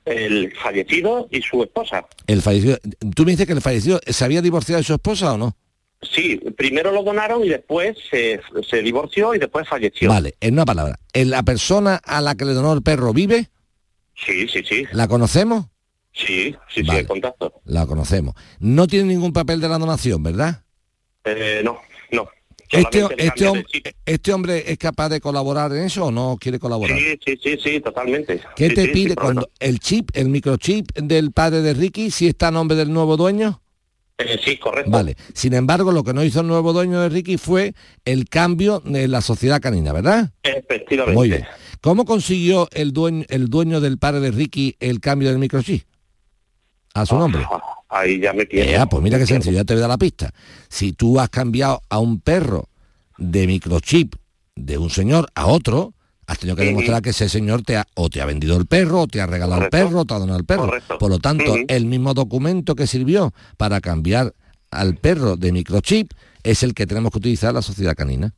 [0.04, 2.06] El fallecido y su esposa.
[2.28, 2.78] El fallecido.
[3.16, 5.56] ¿Tú me dices que el fallecido se había divorciado de su esposa o no?
[6.02, 10.10] Sí, primero lo donaron y después se, se divorció y después falleció.
[10.10, 11.00] Vale, en una palabra.
[11.14, 13.50] ¿En ¿La persona a la que le donó el perro vive?
[14.16, 14.86] Sí, sí, sí.
[14.92, 15.68] ¿La conocemos?
[16.12, 17.00] Sí, sí, Vale.
[17.00, 17.62] sí, el contacto.
[17.64, 18.36] La conocemos.
[18.60, 20.64] No tiene ningún papel de la donación, ¿verdad?
[21.24, 21.80] Eh, no,
[22.12, 22.28] no.
[22.74, 23.64] Este, este, hom-
[24.06, 26.98] este hombre es capaz de colaborar en eso o no quiere colaborar?
[26.98, 28.42] Sí, sí, sí, sí, totalmente.
[28.56, 32.28] ¿Qué Sí, te sí, pide cuando el chip, el microchip del padre de Ricky, si
[32.28, 33.62] está a nombre del nuevo dueño?
[34.18, 34.92] Eh, sí, correcto.
[34.92, 35.16] Vale.
[35.34, 37.74] Sin embargo, lo que no hizo el nuevo dueño de Ricky fue
[38.06, 40.32] el cambio de la sociedad canina, ¿verdad?
[40.44, 41.18] Efectivamente.
[41.18, 41.46] Muy bien.
[41.82, 45.84] ¿Cómo consiguió el dueño, el dueño del padre de Ricky el cambio del microchip?
[46.94, 47.44] A su nombre.
[47.50, 48.48] Ah, Ahí ya me.
[48.50, 50.32] Eh, ah, pues mira qué sencillo, ya te voy a dar la pista.
[50.68, 52.70] Si tú has cambiado a un perro
[53.18, 54.16] de microchip
[54.56, 55.94] de un señor a otro,
[56.26, 59.02] has tenido que demostrar que ese señor te ha, o te ha vendido el perro,
[59.02, 59.78] o te ha regalado Correcto.
[59.78, 60.66] el perro, o te ha donado el perro.
[60.66, 60.98] Correcto.
[60.98, 64.34] Por lo tanto, el mismo documento que sirvió para cambiar
[64.72, 66.12] al perro de microchip
[66.44, 68.34] es el que tenemos que utilizar la sociedad canina.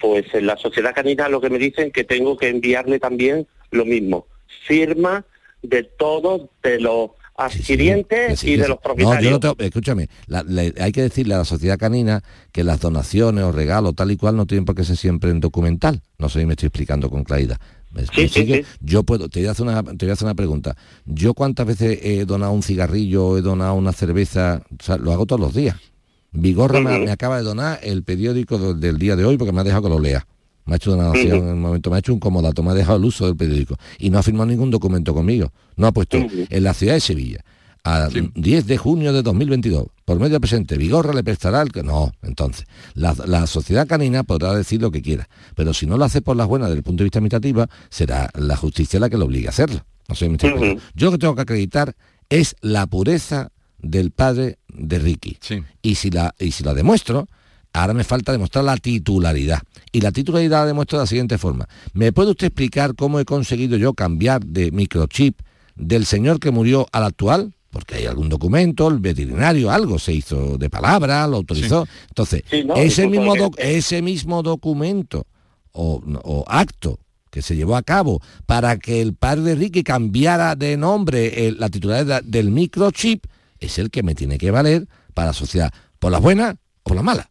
[0.00, 3.84] Pues en la sociedad canina lo que me dicen que tengo que enviarle también lo
[3.84, 4.26] mismo.
[4.66, 5.24] Firma
[5.62, 9.22] de todos de los adquirientes sí, y de los No, propietarios.
[9.24, 10.44] yo no te- escúchame, la-
[10.80, 12.22] hay que decirle a la sociedad canina
[12.52, 15.40] que las donaciones o regalos tal y cual no tienen por qué ser siempre en
[15.40, 16.02] documental.
[16.18, 17.58] No sé si me estoy explicando con claridad.
[17.92, 18.64] ¿Me- Sí, sí.
[18.80, 20.76] Yo puedo, te voy, a hacer una, te voy a hacer una pregunta.
[21.06, 25.24] Yo cuántas veces he donado un cigarrillo, he donado una cerveza, o sea, lo hago
[25.24, 25.76] todos los días.
[26.32, 29.84] Vigorra me, acaba de donar el periódico del día de hoy porque me ha dejado
[29.84, 30.26] que lo lea.
[30.68, 31.46] Me ha hecho una donación Ujú.
[31.48, 33.76] en un momento, me ha hecho un comodato, me ha dejado el uso del periódico
[33.98, 35.50] y no ha firmado ningún documento conmigo.
[35.76, 37.44] No ha puesto en la ciudad de Sevilla,
[37.84, 42.12] a 10 de junio de 2022, por medio presente, Vigorra le prestará el que no.
[42.22, 46.20] Entonces, la, la sociedad canina podrá decir lo que quiera, pero si no lo hace
[46.20, 49.24] por las buenas desde el punto de vista administrativa, será la justicia la que lo
[49.24, 49.80] obligue a hacerlo.
[50.08, 50.30] No sé.
[50.94, 51.94] Yo lo que tengo que acreditar
[52.28, 55.38] es la pureza del padre de Ricky.
[55.82, 57.26] Y si la, y si la demuestro,
[57.80, 59.60] ahora me falta demostrar la titularidad.
[59.92, 61.68] Y la titularidad la demuestro de la siguiente forma.
[61.92, 65.40] ¿Me puede usted explicar cómo he conseguido yo cambiar de microchip
[65.76, 67.54] del señor que murió al actual?
[67.70, 71.86] Porque hay algún documento, el veterinario, algo se hizo de palabra, lo autorizó.
[72.08, 75.26] Entonces, Sí, no, ese, mismo que- ese mismo documento
[75.72, 76.98] o, o acto
[77.30, 81.52] que se llevó a cabo para que el padre de Ricky cambiara de nombre eh,
[81.52, 83.24] la titularidad del microchip,
[83.60, 86.96] es el que me tiene que valer para la sociedad, por las buenas o por
[86.96, 87.28] las malas.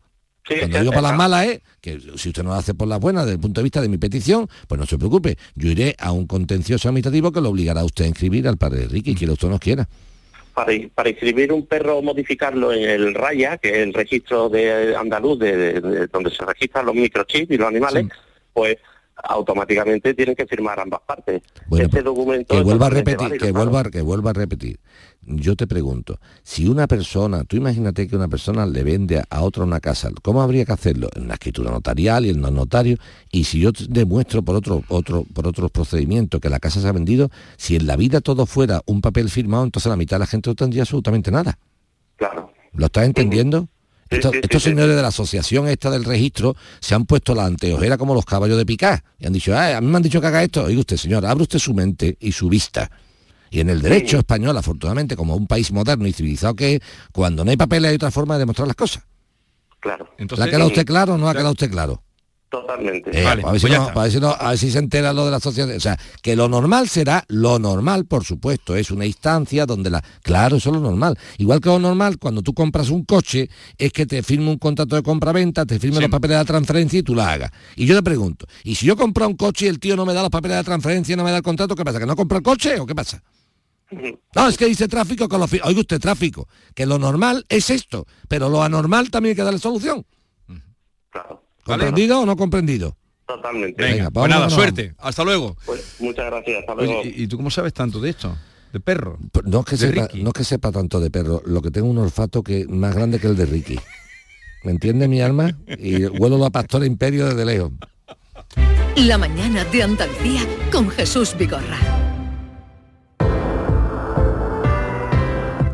[0.47, 3.25] Cuando digo por las malas es que si usted no lo hace por las buenas
[3.25, 6.11] desde el punto de vista de mi petición, pues no se preocupe, yo iré a
[6.11, 9.47] un contencioso administrativo que lo obligará a usted a inscribir al padre Ricky, quiera usted
[9.47, 9.87] o no quiera.
[10.53, 14.95] Para, para inscribir un perro o modificarlo en el RAYA, que es el registro de
[14.95, 18.07] andaluz de, de- de donde se registran los microchips y los animales,
[18.53, 18.77] pues
[19.23, 21.41] automáticamente tienen que firmar ambas partes.
[21.71, 23.69] Ese documento que vuelva a repetir, válido, que claro.
[23.71, 24.79] vuelva, que vuelva a repetir.
[25.29, 29.65] Yo te pregunto, si una persona, tú imagínate que una persona le vende a otra
[29.65, 31.09] una casa, ¿cómo habría que hacerlo?
[31.15, 32.97] En la escritura notarial y en los notarios,
[33.29, 36.87] y si yo te demuestro por otro, otro, por otros procedimientos que la casa se
[36.87, 40.19] ha vendido, si en la vida todo fuera un papel firmado, entonces la mitad de
[40.19, 41.59] la gente no tendría absolutamente nada.
[42.15, 42.53] Claro.
[42.71, 43.67] ¿Lo estás entendiendo?
[44.09, 48.13] Estos, estos señores de la asociación esta del registro se han puesto la anteojera como
[48.13, 50.41] los caballos de picar y han dicho, "Ah, a mí me han dicho que haga
[50.41, 50.63] esto.
[50.63, 52.89] Oiga usted, señor, abre usted su mente y su vista.
[53.49, 56.81] Y en el derecho español, afortunadamente, como un país moderno y civilizado que es,
[57.11, 59.03] cuando no hay papeles hay otra forma de demostrar las cosas.
[59.79, 60.09] Claro.
[60.17, 62.01] ¿Le ha quedado usted claro o no ha quedado usted claro?
[62.49, 63.09] Totalmente.
[63.09, 65.11] Eh, pues a, ver si no, a ver si no- a ver si se entera
[65.11, 65.75] lo de la sociedad.
[65.75, 68.75] O sea, que lo normal será lo normal, por supuesto.
[68.77, 70.01] Es una instancia donde la...
[70.21, 71.17] Claro, eso es lo normal.
[71.39, 74.95] Igual que lo normal, cuando tú compras un coche, es que te firme un contrato
[74.95, 77.51] de compra-venta, te firme los papeles de la transferencia y tú la hagas.
[77.75, 80.13] Y yo te pregunto, ¿y si yo compro un coche y el tío no me
[80.13, 81.99] da los papeles de la transferencia, no me da el contrato, qué pasa?
[81.99, 83.21] ¿Que no compra el coche o qué pasa?
[84.35, 85.51] No, es que dice tráfico con los...
[85.63, 86.47] Oiga usted, tráfico.
[86.75, 90.05] Que lo normal es esto, pero lo anormal también hay que darle solución.
[91.09, 91.41] Claro.
[91.67, 92.97] ¿Comprendido o no comprendido?
[93.27, 93.81] Totalmente.
[93.81, 94.95] Venga, Venga, pues nada, suerte.
[94.97, 95.55] Hasta luego.
[95.65, 96.59] Pues muchas gracias.
[96.61, 96.99] Hasta luego.
[96.99, 98.35] Oye, ¿y, y tú cómo sabes tanto de esto?
[98.71, 99.17] ¿De perro?
[99.45, 100.23] No es, que De sepa, Ricky.
[100.23, 103.19] no es que sepa tanto de perro, lo que tengo un olfato que más grande
[103.19, 103.79] que el de Ricky.
[104.63, 105.51] ¿Me entiende mi alma?
[105.77, 107.71] Y huelo la pastora imperio desde lejos.
[108.95, 111.77] La mañana de Andalucía con Jesús Vigorra.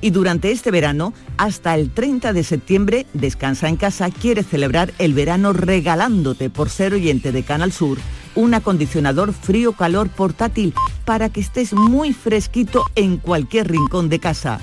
[0.00, 5.14] Y durante este verano, hasta el 30 de septiembre, Descansa en casa quiere celebrar el
[5.14, 7.98] verano regalándote por ser oyente de Canal Sur
[8.34, 14.60] un acondicionador frío-calor portátil para que estés muy fresquito en cualquier rincón de casa.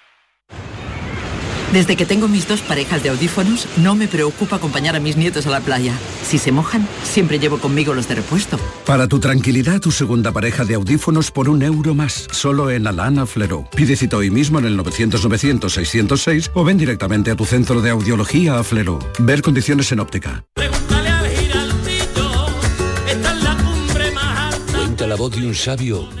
[1.73, 5.47] Desde que tengo mis dos parejas de audífonos, no me preocupa acompañar a mis nietos
[5.47, 5.93] a la playa.
[6.21, 8.59] Si se mojan, siempre llevo conmigo los de repuesto.
[8.85, 13.25] Para tu tranquilidad, tu segunda pareja de audífonos por un euro más, solo en Alana
[13.25, 13.69] Flero.
[13.73, 18.59] Pide cita hoy mismo en el 900-900-606 o ven directamente a tu centro de audiología
[18.59, 18.99] a Flero.
[19.19, 20.43] Ver condiciones en óptica.
[24.73, 26.20] Cuenta la voz de un sabio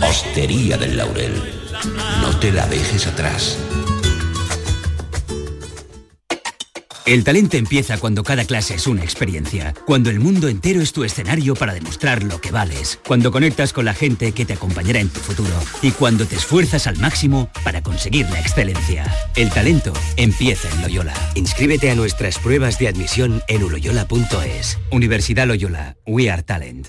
[0.00, 1.32] Hostería del Laurel,
[2.20, 3.58] no te la dejes atrás.
[7.06, 11.04] El talento empieza cuando cada clase es una experiencia, cuando el mundo entero es tu
[11.04, 15.10] escenario para demostrar lo que vales, cuando conectas con la gente que te acompañará en
[15.10, 19.04] tu futuro y cuando te esfuerzas al máximo para conseguir la excelencia.
[19.36, 21.14] El talento empieza en Loyola.
[21.34, 24.78] Inscríbete a nuestras pruebas de admisión en uloyola.es.
[24.90, 26.88] Universidad Loyola, We Are Talent.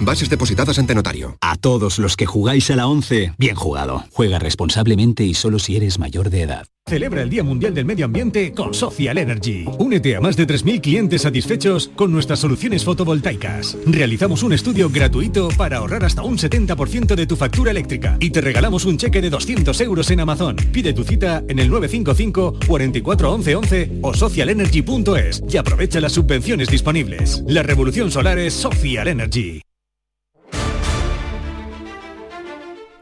[0.00, 1.36] Bases depositadas ante notario.
[1.40, 4.04] A todos los que jugáis a la 11, bien jugado.
[4.12, 6.66] Juega responsablemente y solo si eres mayor de edad.
[6.86, 9.64] Celebra el Día Mundial del Medio Ambiente con Social Energy.
[9.78, 13.76] Únete a más de 3.000 clientes satisfechos con nuestras soluciones fotovoltaicas.
[13.86, 18.40] Realizamos un estudio gratuito para ahorrar hasta un 70% de tu factura eléctrica y te
[18.40, 20.56] regalamos un cheque de 200 euros en Amazon.
[20.56, 26.68] Pide tu cita en el 955 44 11 11 o socialenergy.es y aprovecha las subvenciones
[26.68, 27.44] disponibles.
[27.46, 29.62] La revolución solar es Social Energy.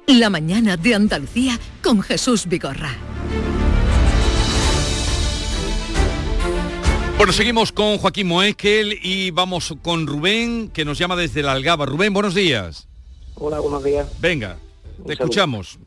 [0.08, 2.96] La mañana de Andalucía con Jesús Vigorra.
[7.18, 11.84] Bueno, seguimos con Joaquín Moesquel y vamos con Rubén, que nos llama desde la Algaba.
[11.84, 12.88] Rubén, buenos días.
[13.34, 14.08] Hola, buenos días.
[14.18, 14.56] Venga,
[15.04, 15.78] te escuchamos.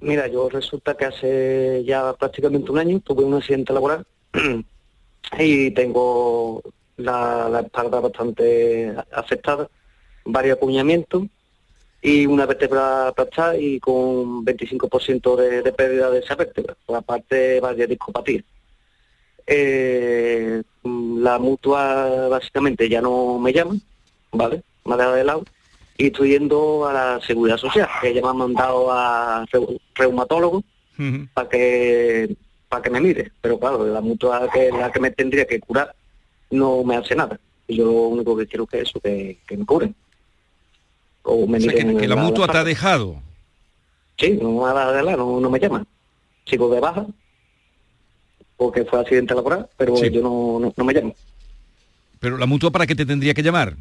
[0.00, 4.06] Mira, yo resulta que hace ya prácticamente un año tuve un accidente laboral
[5.38, 6.62] y tengo
[6.96, 9.68] la, la espalda bastante afectada,
[10.24, 11.24] varios apuñamientos
[12.06, 17.58] y una vértebra aplastada y con 25% de, de pérdida de esa vértebra, por aparte
[17.58, 18.44] varias discopatías.
[19.46, 23.74] Eh, la mutua básicamente ya no me llama,
[24.32, 24.62] ¿vale?
[24.84, 25.44] Me ha dejado de lado
[25.98, 30.62] y estoy yendo a la seguridad social, que ella me ha mandado a reu- reumatólogo
[31.34, 32.36] para que
[32.68, 35.94] para que me mire, pero claro, la mutua que la que me tendría que curar
[36.50, 37.38] no me hace nada.
[37.68, 39.94] Y yo lo único que quiero es que eso, que, que me curen.
[41.28, 43.20] O me O sea, que, la la- mutua la te ha dejado.
[44.18, 45.84] Sí, no me ha dado de lado, no, no me llama.
[46.46, 47.04] Sigo de baja,
[48.56, 50.10] porque fue accidente laboral, pero Sí.
[50.10, 51.14] yo no, no, no me llamo.
[52.20, 53.76] Pero la mutua para qué te tendría que llamar.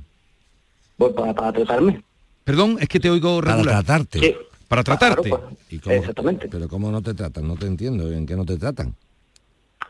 [0.97, 2.03] Pues para, para tratarme.
[2.43, 3.83] Perdón, es que te oigo Para regular.
[3.83, 4.19] tratarte.
[4.19, 4.35] Sí.
[4.67, 5.29] Para tratarte.
[5.29, 6.47] Claro, ¿Y cómo- Exactamente.
[6.49, 7.47] Pero ¿cómo no te tratan?
[7.47, 8.11] No te entiendo.
[8.11, 8.95] ¿En qué no te tratan?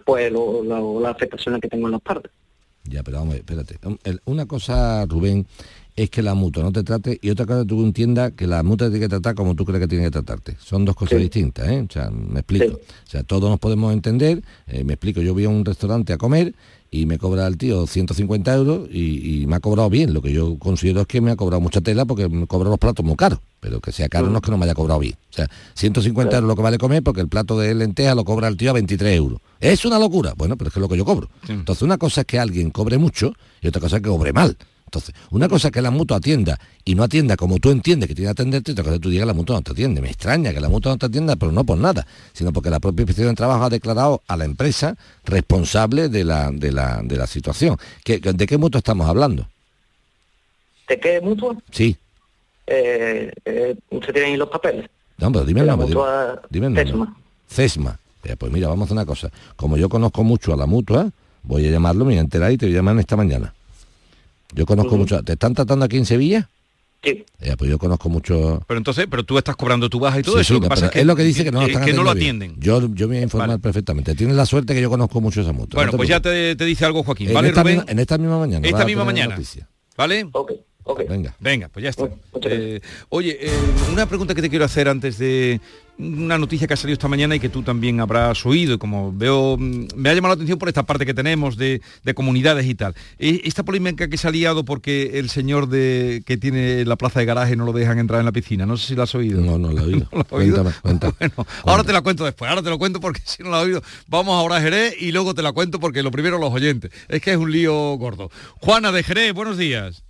[0.06, 2.32] Pues lo, lo- las afectaciones que tengo en las partes.
[2.84, 3.80] Ya, pero vamos, a ver, espérate.
[4.26, 5.48] Una cosa, Rubén,
[5.96, 8.88] es que la mutua no te trate y otra cosa tú entiendas que la mutua
[8.88, 10.58] te tiene que tratar como tú crees que tiene que tratarte.
[10.60, 11.24] Son dos cosas Sí.
[11.24, 11.86] distintas, ¿eh?
[11.90, 12.76] O sea, me explico.
[12.76, 14.44] O sea, todos nos podemos entender.
[14.68, 16.54] eh, me explico, yo voy a un restaurante a comer
[16.92, 20.14] y me cobra el tío 150 euros y, y me ha cobrado bien.
[20.14, 22.78] Lo que yo considero es que me ha cobrado mucha tela porque me cobra los
[22.80, 23.40] platos muy caros.
[23.62, 25.16] Pero que sea caro no es que no me haya cobrado bien.
[25.30, 28.48] O sea, 150 euros lo que vale comer porque el plato de lenteja lo cobra
[28.50, 29.40] el tío a 23 euros.
[29.62, 30.34] Es una locura.
[30.38, 31.30] Bueno, pero es que es lo que yo cobro.
[31.48, 34.58] Entonces, una cosa es que alguien cobre mucho y otra cosa es que cobre mal.
[34.96, 38.16] Entonces, una cosa es que la mutua atienda y no atienda como tú entiendes que
[38.16, 40.00] tiene que atenderte, otra cosa es que tú digas la mutua no te atiende.
[40.02, 42.80] Me extraña que la mutua no te atienda, pero no por nada, sino porque la
[42.80, 47.18] propia inspección de trabajo ha declarado a la empresa responsable de la, de la, de
[47.18, 47.78] la situación.
[48.06, 49.48] ¿Qué- ¿De qué mutua estamos hablando?
[50.88, 51.56] ¿De qué mutua?
[51.72, 51.98] Sí.
[52.68, 54.90] Eh, eh, ¿Usted tiene ahí los papeles?
[55.18, 55.88] No, pero dime el nombre.
[55.88, 57.10] dime- mutua Dime el nombre.
[57.50, 58.00] Cesma.
[58.24, 59.30] Eh, Pues mira, vamos a hacer una cosa.
[59.56, 61.10] Como yo conozco mucho a la mutua,
[61.44, 63.54] voy a llamarlo, me voy a enterar y te voy a llamar esta mañana.
[64.56, 65.22] Yo conozco mucho.
[65.24, 66.50] ¿Te están tratando aquí en Sevilla?
[67.04, 67.24] Sí.
[67.58, 68.64] Pues yo conozco mucho.
[68.68, 70.48] Pero entonces, pero tú estás cobrando tu baja y todo Sí, eso.
[70.48, 71.86] sí, lo que pasa es que, es lo que dice que no, lo que, están
[71.86, 72.52] que no lo atendiendo bien.
[72.54, 72.90] atienden.
[72.90, 74.16] Yo, yo me voy a informar perfectamente.
[74.16, 75.78] Tienes la suerte que yo conozco mucho esa mutua.
[75.78, 77.28] Bueno, no te pues ya te, te dice algo Joaquín.
[77.28, 77.76] en, ¿Vale, esta Rubén?
[77.78, 78.68] misma, en esta misma mañana.
[78.68, 79.36] Esta misma mañana.
[79.36, 79.70] noticia.
[79.96, 80.28] ¿Vale?
[80.32, 80.52] Ok,
[80.86, 81.02] ok.
[81.10, 81.36] Venga.
[81.40, 82.10] Venga, pues ya está.
[82.44, 83.52] Eh, oye, eh,
[83.92, 85.60] una pregunta que te quiero hacer antes de
[85.98, 89.14] una noticia que ha salido esta mañana y que tú también habrás oído, y como
[89.14, 92.66] veo, mm, me ha llamado la atención por esta parte que tenemos de, de comunidades
[92.66, 92.94] y tal.
[93.18, 97.22] Eh, Esta polémica que se ha liado porque el señor de que tiene la plaza
[97.22, 99.40] de garaje no lo dejan entrar en la piscina, no sé si lo has oído.
[99.40, 100.10] No, no lo he oído.
[100.28, 101.14] Cuéntame, cuéntame.
[101.18, 103.64] Bueno, ahora te la cuento después, ahora te lo cuento porque si no lo has
[103.64, 106.92] oído, vamos ahora a Jerez y luego te la cuento porque lo primero los oyentes.
[107.08, 108.30] Es que es un lío gordo.
[108.60, 110.04] Juana de Jerez, buenos días.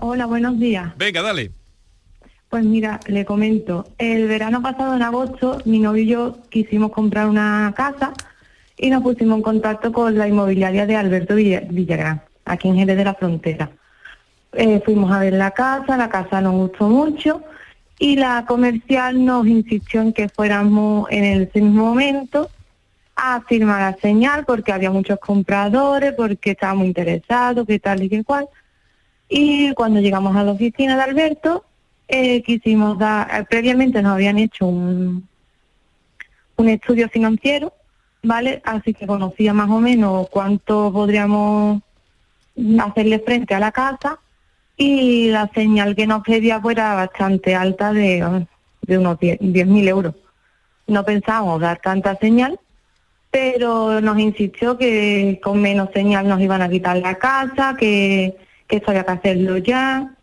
[0.00, 0.96] Hola, buenos días.
[0.96, 1.50] Venga, dale.
[2.48, 3.84] Pues mira, le comento.
[3.98, 8.12] El verano pasado, en agosto, mi novio y yo quisimos comprar una casa
[8.76, 12.96] y nos pusimos en contacto con la inmobiliaria de Alberto Villa- Villagrán, aquí en Jerez
[12.96, 13.70] de la Frontera.
[14.52, 17.42] Eh, fuimos a ver la casa, la casa nos gustó mucho
[17.98, 22.48] y la comercial nos insistió en que fuéramos en ese mismo momento
[23.16, 28.22] a firmar la señal porque había muchos compradores, porque estábamos interesados, que tal y que
[28.24, 28.48] cual.
[29.28, 31.64] Y cuando llegamos a la oficina de Alberto,
[32.08, 35.28] eh, quisimos dar, eh, previamente nos habían hecho un,
[36.56, 37.74] un estudio financiero,
[38.22, 38.62] ¿vale?
[38.64, 41.82] Así que conocía más o menos cuánto podríamos
[42.80, 44.18] hacerle frente a la casa
[44.76, 48.46] y la señal que nos pedía pues, era bastante alta de,
[48.82, 50.14] de unos 10 10.000 euros.
[50.86, 52.58] No pensábamos dar tanta señal,
[53.30, 58.36] pero nos insistió que con menos señal nos iban a quitar la casa, que,
[58.68, 60.14] que esto había que hacerlo ya.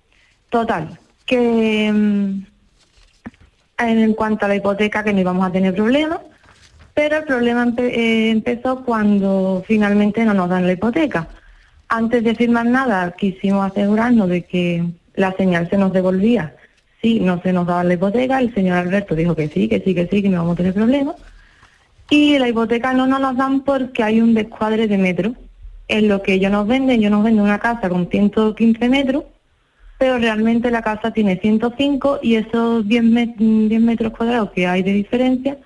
[0.49, 2.45] Total, que mm,
[3.79, 6.19] en cuanto a la hipoteca que no íbamos a tener problemas,
[6.93, 11.27] pero el problema eh, empezó cuando finalmente no nos dan la hipoteca.
[11.89, 16.55] Antes de firmar nada quisimos asegurarnos de que la señal se nos devolvía.
[17.01, 19.93] Si no se nos daba la hipoteca, el señor Alberto dijo que sí, que sí,
[19.93, 21.15] que sí, que no vamos a tener problemas.
[22.10, 25.34] Y la hipoteca no nos la dan porque hay un descuadre de metros.
[25.88, 29.24] En lo que ellos nos venden, ellos nos venden una casa con 115 metros,
[30.00, 34.84] pero realmente la casa tiene 105 y esos 10, met- 10 metros cuadrados que hay
[34.84, 35.58] de diferencia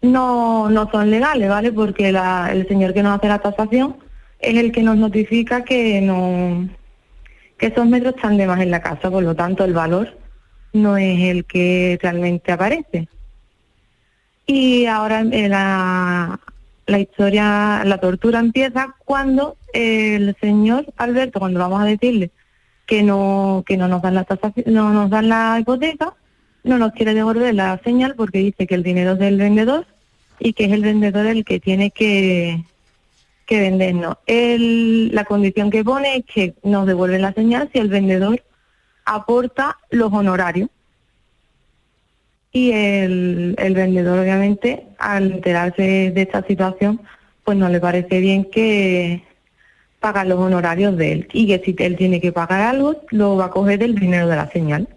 [0.00, 1.70] no, no son legales, ¿vale?
[1.72, 3.96] Porque la- el señor que nos hace la tasación
[4.40, 6.68] es el que nos notifica que no
[7.56, 10.18] que esos metros están de más en la casa, por lo tanto el valor
[10.72, 13.06] no es el que realmente aparece.
[14.46, 16.40] Y ahora eh, la,
[16.86, 22.30] la historia, la tortura empieza cuando el señor Alberto, cuando vamos a decirle
[22.86, 26.14] que no que no nos dan la tasación, no nos dan la hipoteca,
[26.64, 29.86] no nos quiere devolver la señal porque dice que el dinero es del vendedor
[30.38, 32.64] y que es el vendedor el que tiene que,
[33.46, 34.16] que vendernos.
[34.26, 38.42] El, la condición que pone es que nos devuelven la señal si el vendedor
[39.04, 40.68] aporta los honorarios.
[42.52, 47.00] Y el, el vendedor, obviamente, al enterarse de esta situación,
[47.44, 49.22] pues no le parece bien que,
[50.02, 53.46] pagar los honorarios de él y que si él tiene que pagar algo, lo va
[53.46, 54.88] a coger del dinero de la señal.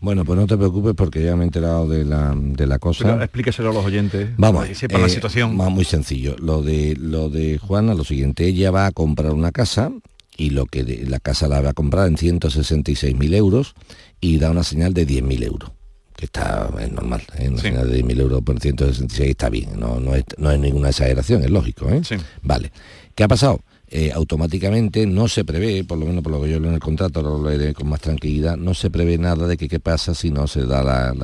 [0.00, 3.04] Bueno, pues no te preocupes porque ya me he enterado de la, de la cosa.
[3.04, 4.30] Pero explíqueselo a los oyentes.
[4.38, 5.60] Vamos, para que sepan la eh, situación.
[5.60, 6.36] va muy sencillo.
[6.38, 9.90] Lo de lo de Juana, lo siguiente, ella va a comprar una casa
[10.38, 13.74] y lo que la casa la va a comprar en 166.000 euros
[14.20, 15.70] y da una señal de 10.000 euros
[16.16, 17.48] que está es normal, ¿eh?
[17.48, 20.88] una señal de 10.000 euros por 166 está bien, no, no, es, no es ninguna
[20.88, 21.88] exageración, es lógico.
[21.90, 22.00] ¿eh?
[22.42, 22.72] Vale.
[23.14, 23.60] ¿Qué ha pasado?
[23.90, 26.80] Eh, automáticamente no se prevé, por lo menos por lo que yo leo en el
[26.80, 30.30] contrato, lo leeré con más tranquilidad, no se prevé nada de que qué pasa si
[30.32, 31.14] no se da la,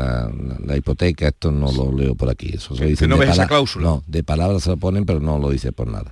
[0.64, 3.84] la- hipoteca, esto no lo leo por aquí, eso se dice no ves esa cláusula.
[3.84, 6.10] No, de palabras se lo ponen, pero no lo dice por nada.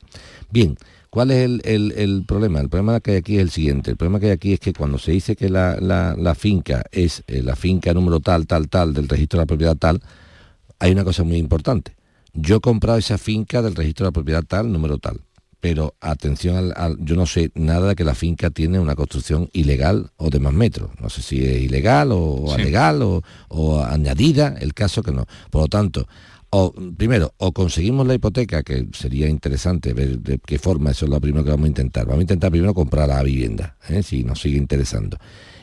[0.50, 0.76] Bien,
[1.12, 2.58] ¿cuál es el, el- el problema?
[2.60, 3.90] El problema que hay aquí es el siguiente.
[3.90, 6.82] El problema que hay aquí es que cuando se dice que la, la- la finca
[6.90, 10.00] es eh, la finca número tal, tal, tal, del registro de la propiedad tal,
[10.78, 11.94] hay una cosa muy importante.
[12.32, 15.20] Yo he comprado esa finca del registro de la propiedad tal, número tal.
[15.60, 19.48] Pero atención, al, al- yo no sé nada de que la finca tiene una construcción
[19.52, 20.90] ilegal o de más metros.
[20.98, 22.54] No sé si es ilegal o Sí.
[22.62, 25.26] alegal o, o añadida, el caso que no.
[25.50, 26.08] Por lo tanto,
[26.54, 31.10] o primero, o conseguimos la hipoteca, que sería interesante ver de qué forma, eso es
[31.10, 32.04] lo primero que vamos a intentar.
[32.04, 34.02] Vamos a intentar primero comprar la vivienda, ¿eh?
[34.02, 35.16] si nos sigue interesando.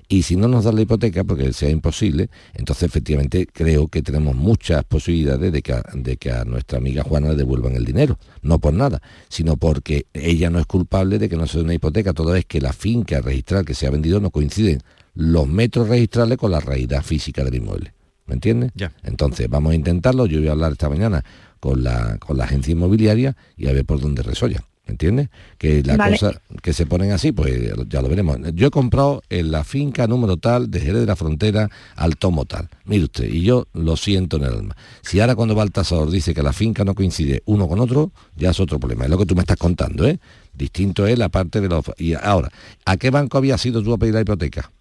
[0.08, 4.36] Y si no nos da la hipoteca, porque sea imposible, entonces efectivamente creo que tenemos
[4.36, 8.18] muchas posibilidades de que, a, de que a nuestra amiga Juana le devuelvan el dinero.
[8.42, 11.76] No por nada, sino porque ella no es culpable de que no se dé una
[11.76, 14.82] hipoteca, toda vez que la finca registral que se ha vendido no coinciden
[15.14, 17.94] los metros registrales con la realidad física del inmueble.
[18.30, 18.72] ¿Me entiendes?
[18.76, 18.92] Ya.
[19.04, 20.28] Entonces vamos a intentarlo.
[20.28, 21.26] Yo voy a hablar esta mañana
[21.60, 24.64] con la, con la agencia inmobiliaria y a ver por dónde resollan.
[24.86, 25.30] ¿Me entiendes?
[25.58, 26.18] Que la Vale.
[26.18, 28.38] cosa que se ponen así, pues ya lo veremos.
[28.54, 32.46] Yo he comprado en la finca número tal de Jerez de la Frontera al tomo
[32.46, 32.70] tal.
[32.86, 34.76] Mire usted, y yo lo siento en el alma.
[35.04, 38.12] Si ahora cuando va el tasador dice que la finca no coincide uno con otro,
[38.36, 39.06] ya es otro problema.
[39.06, 40.20] Es lo que tú me estás contando, ¿eh?
[40.54, 41.86] Distinto es la parte de los...
[41.98, 42.50] Y ahora,
[42.86, 44.72] ¿a qué banco había sido tú a pedir la hipoteca?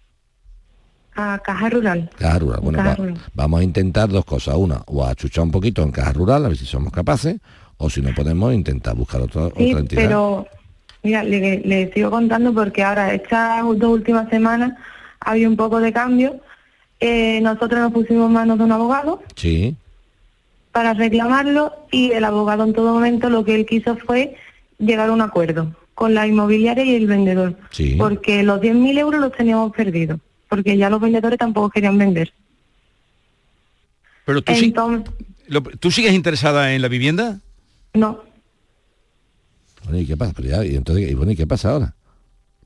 [1.15, 2.09] A Caja Rural.
[2.17, 2.59] Caja Rural.
[2.61, 3.17] Bueno, Caja va- Rural.
[3.33, 4.55] vamos a intentar dos cosas.
[4.55, 7.37] Una, o achuchar un poquito en Caja Rural, a ver si somos capaces,
[7.77, 10.01] o si no podemos, intentar buscar otra, Sí, otra entidad.
[10.01, 10.47] pero
[11.03, 14.73] mira, le, le sigo contando porque ahora estas dos últimas semanas
[15.19, 16.39] había un poco de cambio.
[17.01, 19.73] Eh, nosotros nos pusimos en manos de un abogado Sí,
[20.73, 24.35] para reclamarlo y el abogado en todo momento lo que él quiso fue
[24.79, 27.55] llegar a un acuerdo con la inmobiliaria y el vendedor.
[27.71, 27.95] Sí.
[27.97, 30.19] Porque los 10.000 euros los teníamos perdidos,
[30.49, 32.33] porque ya los vendedores tampoco querían vender.
[34.25, 35.13] Pero tú, sí- Entonces,
[35.47, 37.39] lo- ¿tú sigues interesada en la vivienda?
[37.93, 38.21] no,
[39.85, 40.33] Bueno, ¿y qué pasa?
[40.35, 41.95] Pero ya, y entonces, y bueno, ¿y qué pasa ahora?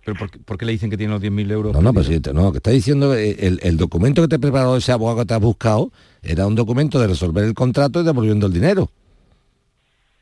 [0.03, 1.73] ¿Pero por, qué- por qué le dicen que tiene los 10.000 euros?
[1.73, 2.31] No, no, pero perdidos?
[2.33, 5.33] si no, que está diciendo, el, el documento que te preparó ese abogado que te
[5.35, 8.89] has buscado era un documento de resolver el contrato y devolviendo el dinero.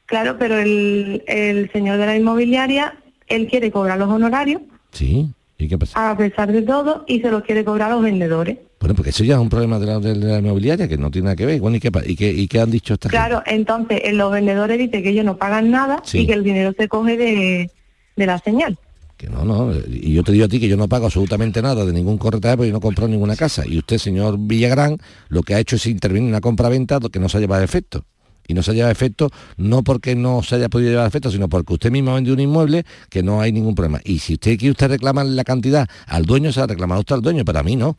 [0.06, 5.30] claro, pero el, el señor de la inmobiliaria, él quiere cobrar los honorarios Sí,
[5.62, 6.12] ¿y qué pasa?
[6.12, 8.58] a pesar de todo y se los quiere cobrar a los vendedores.
[8.80, 11.26] Bueno, porque eso ya es un problema de la, de la inmobiliaria que no tiene
[11.26, 11.60] nada que ver.
[11.62, 13.18] Bueno, ¿y qué, y qué, y qué han dicho esta gente?
[13.18, 16.20] Claro, entonces en los vendedores dice que ellos no pagan nada Sí.
[16.20, 17.70] y que el dinero se coge de,
[18.16, 18.78] de la señal.
[19.18, 21.86] Que no, no, y yo te digo a ti que yo no pago absolutamente nada
[21.86, 23.64] de ningún corretaje porque yo no compro ninguna casa.
[23.68, 24.98] Y usted, señor Villagrán,
[25.30, 27.66] lo que ha hecho es intervenir en una compra-venta que no se ha llevado a
[27.66, 28.04] efecto.
[28.52, 31.08] Y no se ha llevado a efecto no porque no se haya podido llevar a
[31.08, 34.02] efecto, sino porque usted mismo ha vendido un inmueble que no hay ningún problema.
[34.04, 37.22] Y si usted quiere usted reclamar la cantidad al dueño, se la reclama usted al
[37.22, 37.96] dueño, pero a mí no.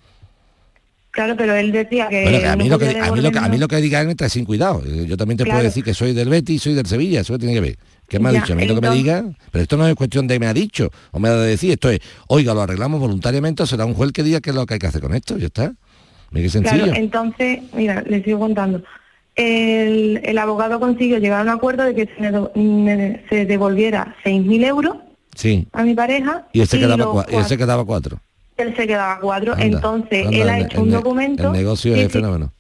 [1.11, 2.23] Claro, pero él decía que...
[2.23, 3.61] Bueno, a, mí lo que, podía a, mí lo que, a mí devolvernos.
[3.61, 4.83] lo que diga él me trae sin cuidado.
[4.87, 5.59] Eh, Yo también te Claro.
[5.61, 7.79] puedo decir que soy del Betis soy del Sevilla, eso que tiene que ver.
[8.09, 8.53] ¿Qué me ha Ya, dicho?
[8.53, 10.91] A mí lo que me diga, pero esto no es cuestión de me ha dicho
[11.13, 14.13] o me ha de decir, esto es, oiga, lo arreglamos voluntariamente o será un juez
[14.13, 15.73] que diga qué es lo que hay que hacer con esto, ya está.
[16.31, 16.85] Mira qué sencillo.
[16.85, 18.83] Claro, entonces, mira, le sigo contando.
[19.35, 22.31] El, el abogado consiguió llegar a un acuerdo de que se,
[22.61, 24.97] me se devolviera 6.000 euros
[25.35, 25.67] Sí.
[25.73, 28.19] a mi pareja Y él se quedaba, los cua- y él se cuatro- quedaba cuatro.
[28.59, 29.53] él se quedaba cuatro.
[29.55, 31.47] Anda, entonces, anda, él ha hecho el un documento...
[31.47, 32.53] El negocio es fenómeno.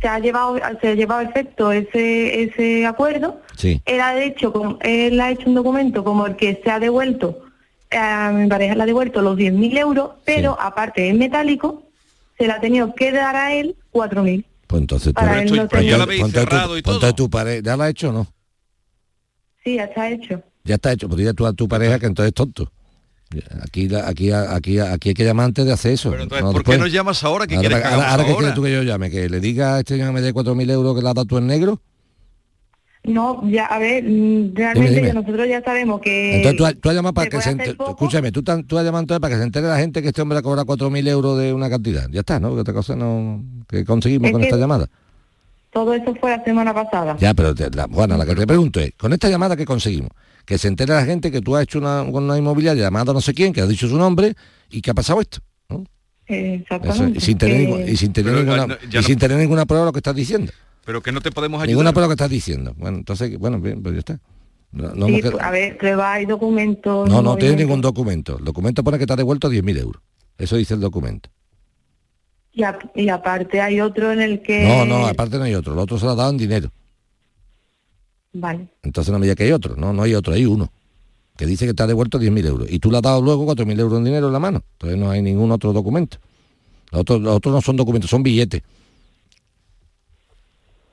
[0.00, 3.80] se ha llevado se ha llevado a efecto ese ese acuerdo Sí.
[3.86, 7.38] él ha hecho él ha hecho un documento como el que se ha devuelto
[7.90, 11.82] a mi pareja le ha devuelto los 10.000 euros pero aparte en metálico
[12.38, 15.68] se le ha tenido que dar a él 4.000 Pues entonces tú, Para él no
[15.68, 18.08] ponte- ya lo habéis ponte cerrado tu, y ponte tu pareja, ¿ya lo ha hecho
[18.08, 18.26] o no?
[19.64, 22.28] sí ya está hecho Ya está hecho, pues dile tú a tu pareja que entonces
[22.30, 22.72] es tonto.
[23.62, 26.10] Aquí, la- aquí, aquí, aquí hay que llamar antes de hacer eso.
[26.10, 27.46] Pero entonces, no ¿por qué no llamas ahora?
[27.46, 28.38] ¿Qué ahora, que ahora, ahora, ¿qué ahora?
[28.38, 29.10] quieres tú que yo llame?
[29.10, 31.26] Que le diga a este señor que me dé 4.000 euros que le has dado
[31.26, 31.80] tú en negro.
[33.06, 35.12] No ya a ver mm, realmente dime.
[35.12, 38.32] nosotros ya sabemos que Entonces tú, has- tú has llamado para que se enter- escúchame,
[38.32, 40.38] tú, tan- tú has llamado entonces para que se entere la gente que este hombre
[40.38, 42.08] ha cobrado 4.000 euros de una cantidad.
[42.10, 42.54] Ya está, ¿no?
[42.54, 44.88] Que otra cosa no que conseguimos Es con que- esta llamada.
[45.72, 47.16] Todo eso fue la semana pasada.
[47.18, 50.10] Ya, pero te- la, Juana, la que te pregunto es, con esta llamada que conseguimos,
[50.46, 53.34] que se entere la gente que tú has hecho una, una inmobiliaria llamada no sé
[53.34, 54.34] quién, que has dicho su nombre
[54.70, 55.38] y que ha pasado esto.
[55.68, 55.84] Eso,
[56.28, 57.18] Exactamente.
[57.18, 59.92] y sin tener, y sin tener ninguna, no, y sin tener ninguna prueba de lo
[59.92, 60.50] que estás diciendo.
[60.86, 61.68] Pero que no te podemos ayudar.
[61.68, 62.72] Ninguna de lo que estás diciendo.
[62.78, 64.20] Bueno, entonces, bueno, bien, pues ya está.
[64.72, 67.08] No, no sí, pues, a ver, prueba y documentos.
[67.08, 67.58] no, no tiene movimientos.
[67.58, 68.38] ningún documento.
[68.38, 70.02] El documento pone que te ha devuelto 10.000 euros.
[70.38, 71.28] Eso dice el documento.
[72.52, 74.64] Y, a- y aparte hay otro en el que...
[74.64, 75.72] No, no, aparte no hay otro.
[75.74, 76.70] El otro se lo ha dado en dinero.
[78.32, 79.76] Vale, Entonces no me diga que hay otro.
[79.76, 80.70] No, no hay otro, hay uno.
[81.36, 82.68] Que dice que te ha devuelto 10.000 euros.
[82.70, 84.62] Y tú le has dado luego 4.000 euros en dinero en la mano.
[84.72, 86.18] Entonces no hay ningún otro documento.
[86.92, 88.62] Los otros, los otros no son documentos, son billetes.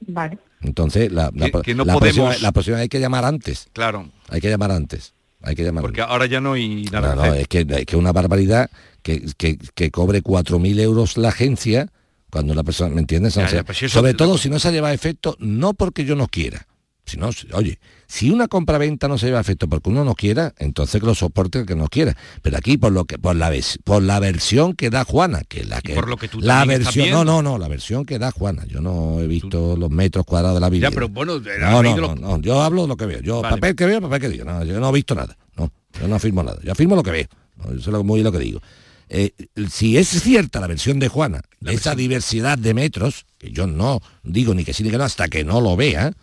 [0.07, 0.37] Vale.
[0.61, 3.67] Entonces, la, la, Que- que no la podemos- próxima, la próxima hay que llamar antes.
[3.73, 4.09] Claro.
[4.29, 5.13] Hay que llamar antes.
[5.41, 8.13] Hay que llamar Porque ahora ya no hay nada No, es que es que una
[8.13, 8.69] barbaridad
[9.01, 11.89] que, que, que cobre 4.000 euros la agencia
[12.31, 13.35] cuando una persona, ¿me entiendes?
[13.35, 15.35] Ya, O sea, ya, pues si eso- sobre todo si no se lleva a efecto,
[15.39, 16.65] no porque yo no quiera,
[17.05, 21.01] si- oye, si una compra-venta no se lleva a efecto porque uno no quiera, entonces
[21.01, 22.15] que lo soporte el que no quiera.
[22.41, 23.51] Pero aquí por lo que por la
[23.83, 26.63] por la versión que da Juana, que es la que por lo que tú la
[26.65, 28.65] versión, no, no, no, la versión que da Juana.
[28.67, 30.91] Yo no he visto los metros cuadrados de la Ya, vivienda.
[30.95, 33.21] pero bueno, No, no, los- no, no, yo hablo de lo que veo.
[33.21, 33.55] Yo Vale.
[33.55, 34.45] papel que veo, papel que digo.
[34.45, 35.37] No, yo no he visto nada.
[35.57, 36.59] No, yo no afirmo nada.
[36.63, 37.27] Yo afirmo lo que veo.
[37.57, 38.61] No, Eso es muy lo que digo.
[39.09, 39.31] Eh,
[39.69, 44.55] si es cierta la versión de Juana, esa diversidad de metros, que yo no digo
[44.55, 46.13] ni que sí ni que no, hasta que no lo vea,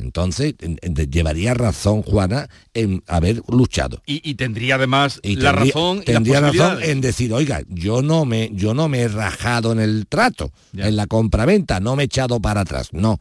[0.00, 4.02] entonces en- en- llevaría razón Juana en haber luchado.
[4.06, 7.62] Y, y tendría además Y la tendría- razón y las tendría razón en decir, oiga,
[7.68, 11.96] yo no me, yo no me he rajado en el trato, en la compraventa, no
[11.96, 12.88] me he echado para atrás.
[12.92, 13.18] No.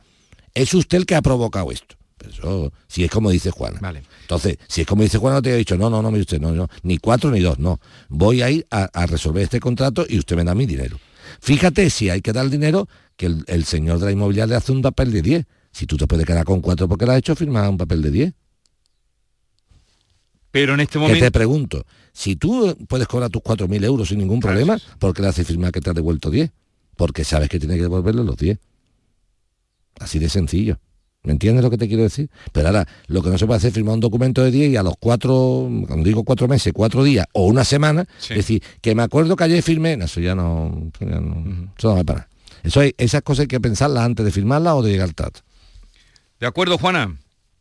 [0.55, 1.95] Es usted el que ha provocado esto.
[2.27, 3.79] Eso, si es como dice Juana.
[4.21, 6.67] Entonces, si es como dice Juana, te he dicho, no, no, no, usted, no, no,
[6.83, 7.79] ni cuatro ni dos, no.
[8.09, 10.99] Voy a ir a, a resolver este contrato y usted me da mi dinero.
[11.39, 14.71] Fíjate si hay que dar dinero, que el, el señor de la inmobiliaria le hace
[14.73, 15.45] un papel de 10.
[15.71, 18.11] Si tú te puedes quedar con cuatro porque lo has hecho, firma un papel de
[18.11, 18.33] 10.
[20.51, 21.25] Pero en este Que momento...
[21.25, 25.27] te pregunto, si tú puedes cobrar tus 4.000 euros sin ningún problema, ¿por qué le
[25.27, 26.51] haces firmar que te ha devuelto 10?
[26.95, 28.57] Porque sabes que tienes que devolverle los 10.
[29.99, 30.79] Así de sencillo.
[31.21, 32.29] ¿Me entiendes lo que te quiero decir?
[32.53, 34.75] Pero ahora, lo que no se puede hacer es firmar un documento de 10 y
[34.77, 38.07] a los cuatro, cuando digo cuatro meses, cuatro días o una semana,
[38.37, 41.95] decir, que me acuerdo que ayer firmé, no, eso ya no, ya no- eso no
[41.95, 42.29] va para nada.
[42.63, 45.41] Eso hay, esas cosas hay que pensarlas antes de firmarlas o de llegar al trato.
[46.39, 47.17] ¿De acuerdo, Juana?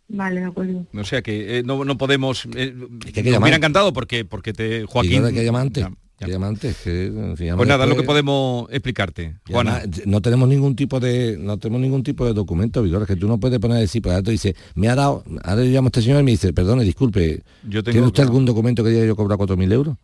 [0.08, 0.86] Vale, de acuerdo.
[0.94, 2.46] O sea que eh, no, no podemos...
[2.54, 2.74] Eh,
[3.12, 4.84] que me hubiera encantado porque, porque te...
[4.86, 5.22] Joaquín...
[5.34, 5.86] Que llama antes,
[6.18, 9.76] que llama antes, que, en fin, llama Pues nada, lo que podemos explicarte, Juana.
[9.76, 13.28] además, no tenemos ningún tipo de no tenemos ningún tipo de documento Vigor, que tú
[13.28, 15.86] no puedes poner a decir pues ahora tú dices me ha dado ahora yo llamo
[15.86, 18.90] a este señor y me dice perdone disculpe Yo tengo- ¿tiene usted algún documento que
[18.90, 19.96] diga yo cobrar 4.000 euros?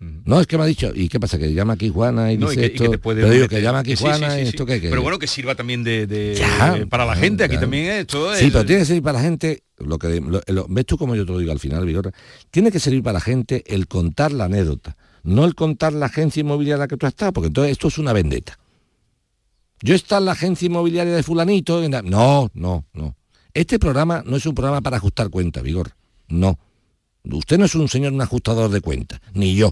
[0.00, 1.38] No, es que me ha dicho, ¿y qué pasa?
[1.38, 3.32] Que llama aquí Juana y No, y dice que, y que esto, te puede pero
[3.32, 5.26] digo que llama aquí que sí, Juana sí, sí, y esto que, Pero bueno, que
[5.26, 7.62] sirva también de, de- Ya, para la gente, aquí claro.
[7.66, 10.84] también esto Sí, pero tiene que servir para la gente, lo que lo- lo- ves
[10.84, 12.10] tú como yo te lo digo al final, Vigorra,
[12.50, 16.40] tiene que servir para la gente el contar la anécdota, no el contar la agencia
[16.40, 18.58] inmobiliaria en la que tú has estado, porque entonces esto es una vendetta.
[19.80, 23.16] Yo está en la agencia inmobiliaria de fulanito, en la- no, no, no.
[23.54, 25.92] Este programa no es un programa para ajustar cuentas, Vigor.
[26.28, 26.58] No.
[27.30, 29.70] Usted no es un señor un ajustador de cuentas, ni yo.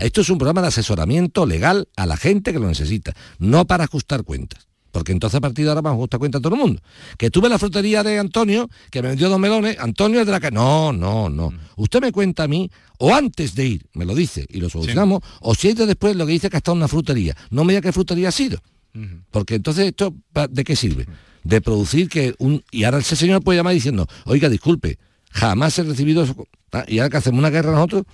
[0.00, 3.84] Esto es un programa de asesoramiento legal a la gente que lo necesita, no para
[3.84, 4.66] ajustar cuentas.
[4.90, 6.82] Porque entonces a partir de ahora vamos a ajustar cuentas a todo el mundo.
[7.16, 10.40] Que tuve la frutería de Antonio, que me vendió dos melones, Antonio es de la
[10.40, 10.54] calle.
[10.54, 11.54] No, no, no.
[11.76, 15.22] Usted me cuenta a mí, o antes de ir, me lo dice y lo solucionamos,
[15.40, 17.34] o si ha ido después lo que dice que ha estado en una frutería.
[17.48, 18.58] No me diga qué frutería ha sido.
[19.30, 20.14] Porque entonces esto,
[20.50, 21.06] ¿de qué sirve?
[21.42, 22.62] De producir que un...
[22.70, 24.98] Y ahora ese señor puede llamar diciendo, oiga, disculpe,
[25.32, 26.46] jamás he recibido eso.
[26.72, 28.04] Ah, y ahora que hacemos una guerra nosotros,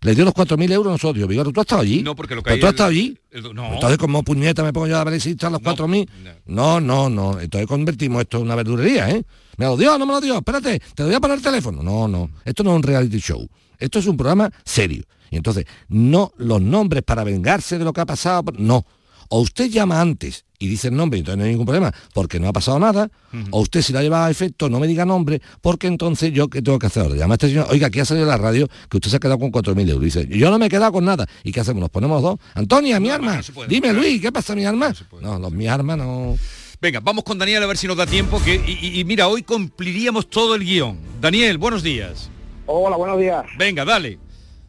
[0.00, 1.26] le dio los 4.000 euros a nosotros.
[1.28, 2.02] Vigor, ¿tú has estado allí?
[2.02, 3.18] No, porque lo que ¿Pero hay tú has el- estado allí?
[3.32, 3.74] el- no.
[3.74, 6.08] Entonces, como puñeta me pongo yo a ver si están los 4.000?
[6.46, 7.40] No, no, no.
[7.40, 9.24] Entonces convertimos esto en una verdurería, ¿eh?
[9.56, 10.38] Me lo dio, no me lo dio.
[10.38, 11.82] Espérate, te lo voy a poner el teléfono.
[11.82, 12.30] No, no.
[12.44, 13.44] Esto no es un reality show.
[13.76, 15.02] Esto es un programa serio.
[15.30, 18.86] Y entonces, no los nombres para vengarse de lo que ha pasado, no.
[19.28, 22.40] O usted llama antes y dice el nombre y entonces no hay ningún problema, porque
[22.40, 23.10] no ha pasado nada,
[23.50, 26.48] o usted si lo ha llevado a efecto no me diga nombre, porque entonces yo
[26.48, 27.14] qué tengo que hacer ahora.
[27.16, 29.38] Llama a este señor, oiga, aquí ha salido la radio que usted se ha quedado
[29.38, 30.02] con 4.000 euros.
[30.04, 31.26] Dice, yo no me he quedado con nada.
[31.44, 31.80] ¿Y qué hacemos?
[31.80, 32.38] Nos ponemos dos.
[32.54, 33.40] Antonia, mi arma.
[33.68, 34.92] Dime, Luis, ¿qué pasa, mi arma?
[35.20, 36.36] No, los, mi arma no...
[36.80, 38.40] Venga, vamos con Daniel a ver si nos da tiempo.
[38.42, 40.98] Que, y, y- y mira, hoy cumpliríamos todo el guion.
[41.20, 42.30] Daniel, buenos días.
[42.66, 43.44] Hola, buenos días.
[43.58, 44.18] Venga, dale.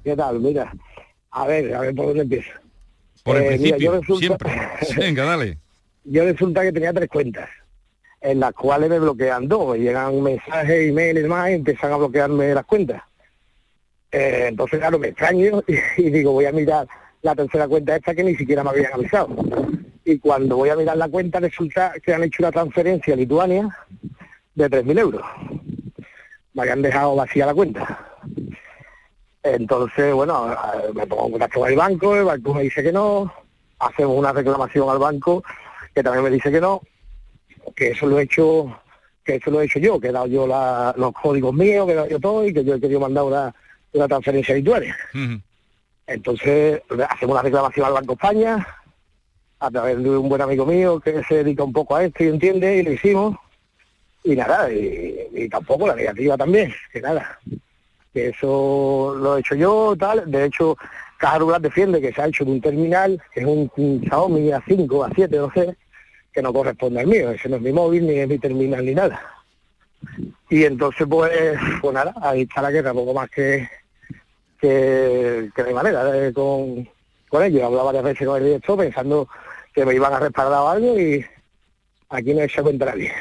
[0.03, 0.39] ¿Qué tal?
[0.39, 0.71] Mira,
[1.31, 2.49] a ver, a ver por dónde empiezo.
[3.23, 4.51] Por el Eh, principio, yo resulta- siempre.
[4.97, 5.57] Venga, dale.
[6.05, 7.49] Yo resulta que tenía tres cuentas,
[8.21, 9.77] en las cuales me bloquean dos.
[9.77, 13.03] Llegan mensajes, email y demás, y empiezan a bloquearme las cuentas.
[14.11, 16.87] Eh, entonces, claro, me extraño y, y digo, voy a mirar
[17.21, 19.27] la tercera cuenta esta que ni siquiera me habían avisado.
[20.05, 23.69] y cuando voy a mirar la cuenta resulta que han hecho una transferencia a Lituania
[24.55, 25.21] de 3.000 euros.
[26.53, 28.08] Me habían dejado vacía la cuenta.
[29.43, 32.91] Entonces, bueno, eh, me pongo en contacto con el banco, el banco me dice que
[32.91, 33.31] no,
[33.79, 35.43] hacemos una reclamación al banco
[35.95, 36.81] que también me dice que no,
[37.75, 38.79] que eso lo he hecho,
[39.23, 41.93] que eso lo he hecho yo, que he dado yo la- los códigos míos, que
[41.93, 43.55] he dado yo todo y que yo he querido mandar una,
[43.93, 44.97] una transferencia a Lituania.
[46.05, 48.67] Entonces, hacemos una reclamación al Banco España,
[49.59, 52.27] a través de un buen amigo mío que se dedica un poco a esto y
[52.27, 53.37] entiende, y lo hicimos.
[54.23, 57.39] Y nada, y, y tampoco la negativa también, que nada.
[58.13, 60.29] Que eso lo he hecho yo, tal.
[60.29, 60.75] De hecho,
[61.17, 64.49] Caja Rural defiende que se ha hecho de un terminal, que es un, un Xiaomi
[64.49, 65.75] A5, A7, no sé,
[66.33, 67.31] que no corresponde al mío.
[67.31, 69.21] Ese no es mi móvil, ni es mi terminal, ni nada.
[70.49, 71.31] Y entonces, pues,
[71.81, 73.67] pues nada, ahí está la guerra, poco más que,
[74.59, 76.87] que, de manera eh, con,
[77.29, 77.61] con ellos.
[77.61, 79.27] He hablado varias veces con el director pensando
[79.73, 81.25] que me iban a respaldar algo y
[82.09, 83.11] aquí no se cuenta nadie.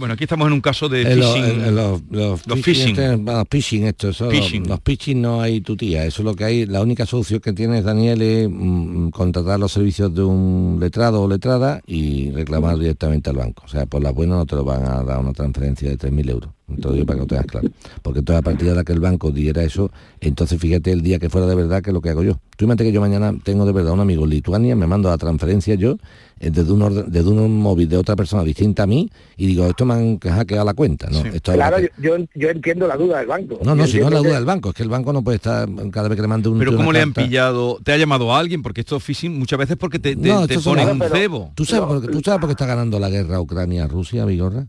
[0.00, 1.44] Bueno, aquí estamos en un caso de Eh, phishing.
[1.44, 2.88] eh, los, los Los phishing, phishing.
[2.98, 4.66] este, bueno, phishing, esto, eso, los- Phishing.
[4.66, 6.64] Los, phishing no hay tutía, eso es lo que hay.
[6.64, 11.28] La única solución que tienes, Daniel, es mm, contratar los servicios de un letrado o
[11.28, 13.62] letrada y reclamar directamente al banco.
[13.66, 16.30] O sea, por la buena no te lo van a dar una transferencia de 3.000
[16.30, 16.50] euros.
[16.76, 17.68] Te lo digo para que lo tengas claro.
[18.02, 19.90] Porque entonces a partir de que el banco diera eso,
[20.20, 22.38] entonces fíjate el día que fuera de verdad que es lo que hago yo.
[22.56, 25.16] Tú imagínate que yo mañana tengo de verdad un amigo en Lituania, me mando la
[25.16, 25.96] transferencia yo
[26.40, 29.66] eh, desde un, orden- desde un móvil de otra persona distinta a mí y digo,
[29.66, 31.08] esto me han hackeado la cuenta.
[31.10, 33.58] No, esto habrá Claro, que- yo, yo, entiendo la duda del banco.
[33.64, 35.12] no, no, Yo si no es la duda que- del banco, es que el banco
[35.12, 37.78] no puede estar cada vez que le mande un Pero ¿cómo le han pillado?
[37.82, 38.62] ¿Te ha llamado a alguien?
[38.62, 41.52] Porque esto phishing muchas veces porque te, te, No, ponen un cebo.
[41.54, 44.66] ¿Tú sabes, por qué, ¿Tú sabes por qué está ganando la guerra Ucrania-Rusia, Vigorra?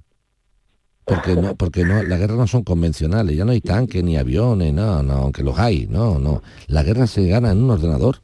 [1.16, 4.74] Porque no, porque no, las guerras no son convencionales, ya no hay tanques ni aviones,
[4.74, 6.42] no, no, aunque los hay, no, no.
[6.68, 8.22] La guerra se gana en un ordenador.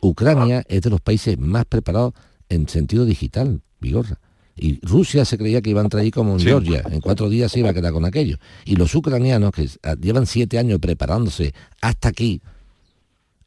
[0.00, 2.14] Ucrania es de los países más preparados
[2.48, 4.18] en sentido digital, Vigorra.
[4.56, 6.46] Y Rusia se creía que iba a entrar ahí como en Sí.
[6.46, 8.38] Georgia, en cuatro días se iba a quedar con aquello.
[8.64, 12.42] Y los ucranianos, que ah, llevan siete años preparándose hasta aquí,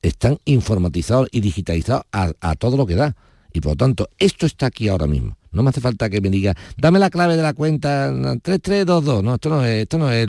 [0.02, 3.16] están informatizados y digitalizados a, a todo lo que da.
[3.54, 5.38] Y por lo tanto, esto está aquí ahora mismo.
[5.52, 8.10] No me hace falta que me diga, dame la clave de la cuenta
[8.42, 9.24] 3322.
[9.24, 10.28] No, esto no es, esto no es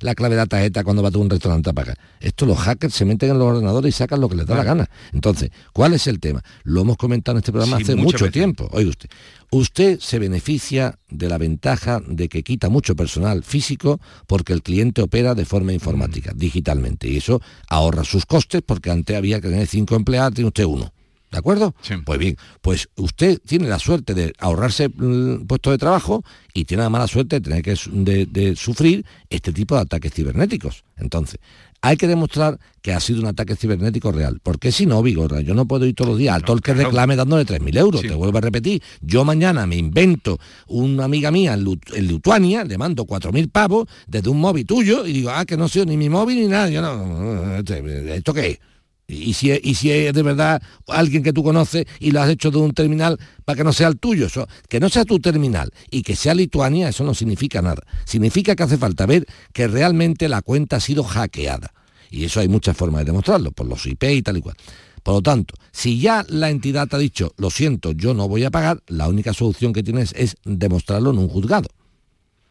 [0.00, 1.98] la clave de la tarjeta cuando vas a un restaurante a pagar.
[2.20, 4.64] Esto los hackers se meten en los ordenadores y sacan lo que les da la
[4.64, 4.88] gana.
[5.12, 6.42] Entonces, ¿cuál es el tema?
[6.62, 8.32] Lo hemos comentado en este programa Sí, hace mucho veces.
[8.32, 8.68] tiempo.
[8.72, 9.08] Oiga usted,
[9.50, 15.02] usted se beneficia de la ventaja de que quita mucho personal físico porque el cliente
[15.02, 17.08] opera de forma informática, digitalmente.
[17.08, 20.92] Y eso ahorra sus costes porque antes había que tener cinco empleados, tiene usted uno.
[21.30, 21.74] ¿De acuerdo?
[22.04, 26.24] Pues bien, pues usted tiene la suerte de ahorrarse puesto de trabajo
[26.54, 29.82] y tiene la mala suerte de tener que su- de, de sufrir este tipo de
[29.82, 30.82] ataques cibernéticos.
[30.96, 31.38] Entonces,
[31.82, 34.40] hay que demostrar que ha sido un ataque cibernético real.
[34.42, 36.72] Porque si no, Vigorra, yo no puedo ir todos los días al todo el que
[36.88, 38.00] reclame dándole 3.000 euros.
[38.08, 38.82] Te vuelvo a repetir.
[39.00, 43.86] Yo mañana me invento una amiga mía en, Lut- en Lituania, le mando 4.000 pavos
[44.08, 46.68] desde un móvil tuyo y digo, ah, que no sé ni mi móvil ni nada.
[46.68, 48.58] Yo no, ¿esto qué es?
[49.12, 52.30] Y si, es- y si es de verdad alguien que tú conoces y lo has
[52.30, 54.28] hecho de un terminal para que no sea el tuyo,
[54.68, 57.82] que no sea tu terminal y que sea Lituania, eso no significa nada.
[58.04, 61.72] Significa que hace falta ver que realmente la cuenta ha sido hackeada.
[62.10, 64.56] Y eso hay muchas formas de demostrarlo, por los IP y tal y cual.
[65.02, 68.44] Por lo tanto, si ya la entidad te ha dicho, lo siento, yo no voy
[68.44, 71.68] a pagar, la única solución que tienes es demostrarlo en un juzgado.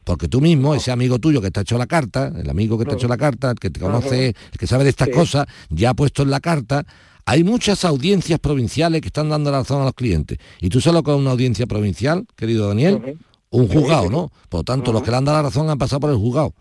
[0.09, 2.85] Porque tú mismo, ese amigo tuyo que te ha hecho la carta, el amigo que
[2.85, 5.13] te ha hecho la carta, el que te conoce, el que sabe de estas Sí.
[5.13, 6.83] cosas, ya ha puesto en la carta,
[7.25, 10.39] hay muchas audiencias provinciales que están dando la razón a los clientes.
[10.61, 13.19] Y tú solo con una audiencia provincial, querido Daniel,
[13.51, 14.31] un juzgado, ¿no?
[14.49, 16.55] Por lo tanto, los que le han dado la razón han pasado por el juzgado.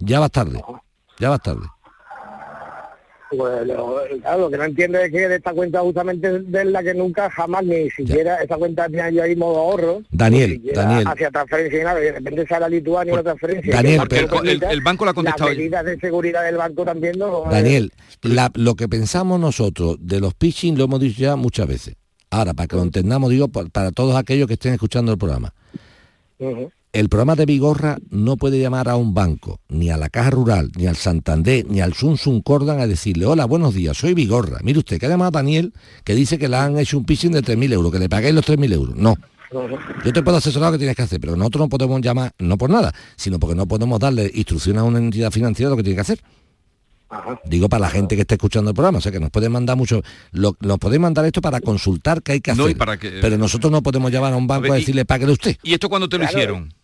[0.00, 0.60] Ya vas tarde,
[1.20, 1.64] ya vas tarde.
[3.36, 6.82] Pues lo, claro, lo que no entiendo es que de esta cuenta justamente de la
[6.82, 10.02] que nunca jamás ni siquiera esa cuenta tenía yo ahí modo ahorro.
[10.10, 11.06] Daniel, Daniel.
[11.06, 13.74] Hacia transferencia y nada, y de repente sale a Lituania una transferencia.
[13.74, 16.44] Daniel, que el banco pero- el- el banco le ha contestado- Las medidas de seguridad
[16.44, 17.44] del banco también no...
[17.50, 17.90] Daniel,
[18.22, 21.94] la- lo que pensamos nosotros de los pitching lo hemos dicho ya muchas veces.
[22.30, 25.54] Ahora, para que lo entendamos, digo, pa- para todos aquellos que estén escuchando el programa.
[26.92, 30.70] El programa de Vigorra no puede llamar a un banco, ni a la Caja Rural,
[30.76, 34.58] ni al Santander, ni al Sunsun Cordan a decirle, hola, buenos días, soy Vigorra.
[34.62, 35.72] Mire usted, que ha llamado a Daniel,
[36.04, 38.44] que dice que le han hecho un pitching de 3.000 euros, que le paguéis los
[38.44, 38.94] 3.000 euros.
[38.96, 39.16] No.
[40.04, 42.58] Yo te puedo asesorar lo que tienes que hacer, pero nosotros no podemos llamar, no
[42.58, 45.82] por nada, sino porque no podemos darle instrucción a una entidad financiera de lo que
[45.84, 46.20] tiene que hacer.
[47.46, 49.76] Digo para la gente que está escuchando el programa, o sea que nos pueden mandar
[49.78, 52.64] mucho, lo- nos pueden mandar esto para consultar qué hay que hacer.
[52.64, 54.80] No, y para que- Pero nosotros no podemos llamar a un banco ver, a, y-
[54.80, 55.56] decirle páguele usted.
[55.62, 56.38] ¿Y esto cuándo te lo Claro.
[56.38, 56.74] hicieron?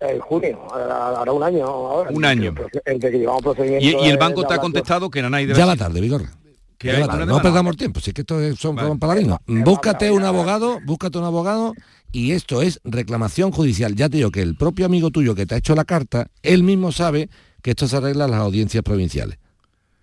[0.00, 2.10] En junio, ahora un año ahora.
[2.10, 2.54] Un año.
[2.86, 5.66] Entre que llevamos procedimiento ¿Y, y el banco de te ha contestado que Nanay Ya
[5.66, 9.38] va tarde, Llévatelo, una no perdamos tiempo, si es que esto es- son son paladinos.
[9.46, 11.74] Búscate un abogado, búscate un abogado
[12.10, 13.94] y esto es reclamación judicial.
[13.94, 16.62] Ya te digo que el propio amigo tuyo que te ha hecho la carta, él
[16.62, 17.28] mismo sabe
[17.62, 19.38] que esto se arregla en las audiencias provinciales.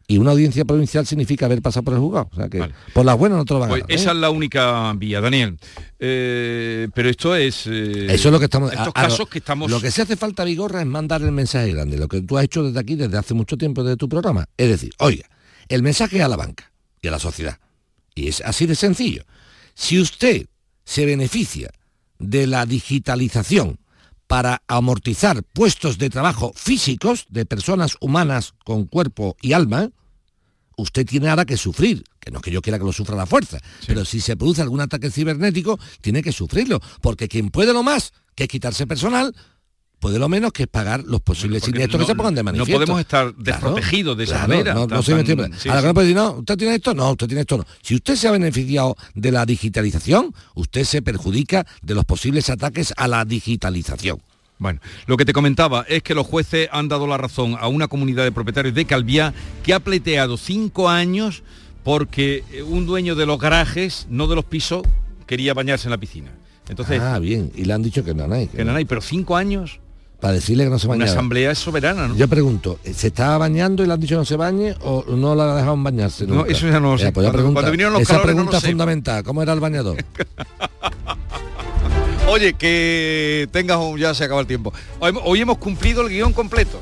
[0.10, 2.30] Y una audiencia provincial significa haber pasado por el juzgado.
[2.32, 3.96] O sea que por las buenas no te lo van a Pues dar, ¿eh?
[3.96, 5.60] esa es la única vía, Daniel.
[6.00, 7.68] Eh, pero esto es...
[7.68, 8.72] eh, Eso es lo que estamos...
[8.72, 9.70] Estos a- a- casos que estamos...
[9.70, 12.46] Lo que se hace falta, Vigorra, es mandar el mensaje grande, lo que tú has
[12.46, 14.46] hecho desde aquí, desde hace mucho tiempo, desde tu programa.
[14.56, 15.26] Es decir, oiga,
[15.68, 17.60] el mensaje a la banca y a la sociedad.
[18.16, 19.26] Y es así de sencillo.
[19.74, 20.48] Si usted
[20.86, 21.70] se beneficia
[22.18, 23.78] de la digitalización
[24.26, 29.90] para amortizar puestos de trabajo físicos de personas humanas con cuerpo y alma,
[30.78, 33.26] usted tiene ahora que sufrir, que no es que yo quiera que lo sufra la
[33.26, 37.84] fuerza, pero si se produce algún ataque cibernético, tiene que sufrirlo, porque quien puede lo
[37.84, 39.36] más, que es quitarse personal,
[40.00, 42.42] puede lo menos que es pagar los posibles Porque siniestros no- que se pongan de
[42.42, 42.74] no manifiesto.
[42.80, 45.82] podemos estar Claro, desprotegidos de esa claro, manera, No, tan- no soy tan- sí, Ahora
[45.82, 45.84] sí.
[45.84, 47.66] que no puede decir, no, usted tiene esto, no, usted tiene esto, no.
[47.82, 52.94] Si usted se ha beneficiado de la digitalización, usted se perjudica de los posibles ataques
[52.96, 54.22] a la digitalización.
[54.60, 57.88] Bueno, lo que te comentaba es que los jueces han dado la razón a una
[57.88, 59.34] comunidad de propietarios de Calviá
[59.64, 61.44] que ha pleiteado cinco años
[61.84, 64.82] porque eh, un dueño de los garajes, no de los pisos,
[65.28, 66.32] quería bañarse en la piscina.
[66.70, 68.48] Entonces, ah, bien, y le han dicho que no hay.
[68.48, 69.80] que no hay, pero cinco años,
[70.20, 71.12] Para decirle que no se una bañara.
[71.12, 72.16] asamblea es soberana, ¿no?
[72.18, 75.56] Yo pregunto, ¿se estaba bañando y le han dicho no se bañe o no la
[75.56, 76.26] dejaron bañarse?
[76.28, 77.06] No, eso ya no lo sé.
[77.12, 78.68] pues Cuando- pregunta- cuando vinieron los esa calores no pregunta sé.
[78.68, 79.98] fundamental, ¿cómo era el bañador?
[82.28, 83.98] Oye, que tengas un...
[83.98, 84.74] ya se acaba el tiempo.
[85.00, 86.82] Hoy, hoy hemos cumplido el guion completo.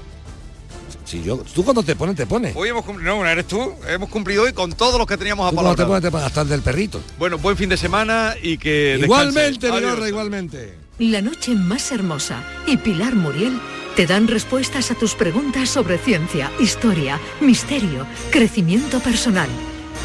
[1.05, 2.55] Si yo, tú cuando te pones, te pones.
[2.55, 5.55] Hoy hemos cumplido, no, eres tú, hemos cumplido hoy con todos los que teníamos Tú
[5.55, 6.99] cuando te pones, te pones hasta el del perrito.
[7.19, 9.69] Bueno, buen fin de semana y que Igualmente.
[9.69, 10.73] Vigorra, igualmente.
[10.97, 13.59] La noche más hermosa y Pilar Muriel
[13.95, 19.49] te dan respuestas a tus preguntas sobre ciencia, historia, misterio, crecimiento personal,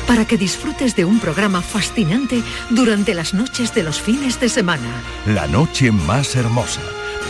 [0.07, 5.03] para que disfrutes de un programa fascinante durante las noches de los fines de semana.
[5.27, 6.81] La noche más hermosa.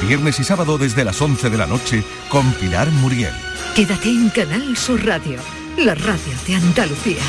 [0.07, 3.35] Viernes y sábado desde las 11 de la noche con Pilar Muriel.
[3.75, 5.39] Quédate en Canal Sur Radio,
[5.79, 7.23] la radio de Andalucía.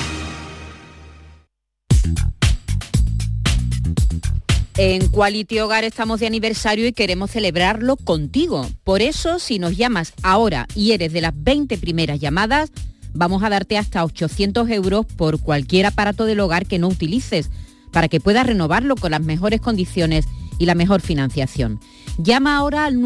[4.77, 8.67] En Quality Hogar estamos de aniversario y queremos celebrarlo contigo.
[8.83, 12.71] Por eso, si nos llamas ahora y eres de las 20 primeras llamadas,
[13.13, 17.49] vamos a darte hasta 800 euros por cualquier aparato del hogar que no utilices,
[17.91, 20.25] para que puedas renovarlo con las mejores condiciones
[20.57, 21.79] y la mejor financiación.
[22.17, 22.97] Llama ahora al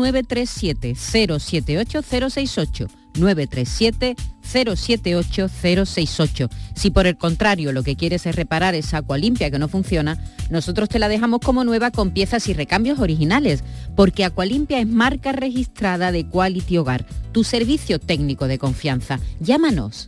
[3.16, 4.36] 937-078-068.
[4.45, 6.49] 937-078-068.
[6.76, 10.18] Si por el contrario lo que quieres es reparar esa agua limpia que no funciona,
[10.49, 13.63] nosotros te la dejamos como nueva con piezas y recambios originales,
[13.95, 19.20] porque Aqualimpia es marca registrada de Quality Hogar, tu servicio técnico de confianza.
[19.39, 20.07] Llámanos.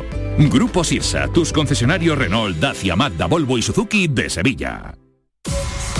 [0.49, 4.95] Grupo Sirsa, tus concesionarios Renault, Dacia, Mazda, Volvo y Suzuki de Sevilla.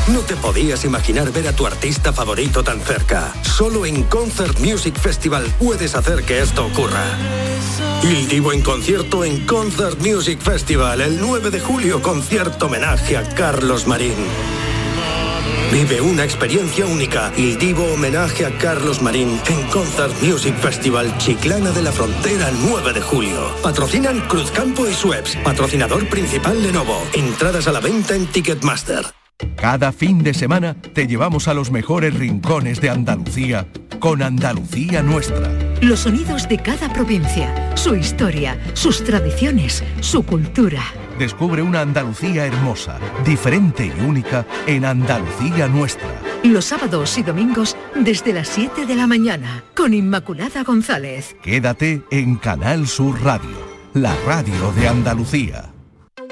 [0.07, 3.33] No te podías imaginar ver a tu artista favorito tan cerca.
[3.43, 7.03] Solo en Concert Music Festival puedes hacer que esto ocurra.
[8.03, 13.23] Il Divo en concierto en Concert Music Festival el 9 de julio, concierto homenaje a
[13.23, 14.15] Carlos Marín.
[15.71, 17.31] Vive una experiencia única.
[17.37, 22.55] Il Divo homenaje a Carlos Marín en Concert Music Festival Chiclana de la Frontera el
[22.61, 23.55] 9 de julio.
[23.63, 25.37] Patrocinan Cruzcampo y Sueps.
[25.37, 27.01] Patrocinador principal Lenovo.
[27.13, 29.05] Entradas a la venta en Ticketmaster.
[29.55, 33.65] Cada fin de semana te llevamos a los mejores rincones de Andalucía
[33.99, 35.49] con Andalucía Nuestra.
[35.81, 40.83] Los sonidos de cada provincia, su historia, sus tradiciones, su cultura.
[41.21, 46.09] Descubre una Andalucía hermosa, diferente y única en Andalucía Nuestra.
[46.43, 51.35] Los sábados y domingos desde las 7 de la mañana con Inmaculada González.
[51.43, 53.55] Quédate en Canal Sur Radio,
[53.93, 55.71] la radio de Andalucía.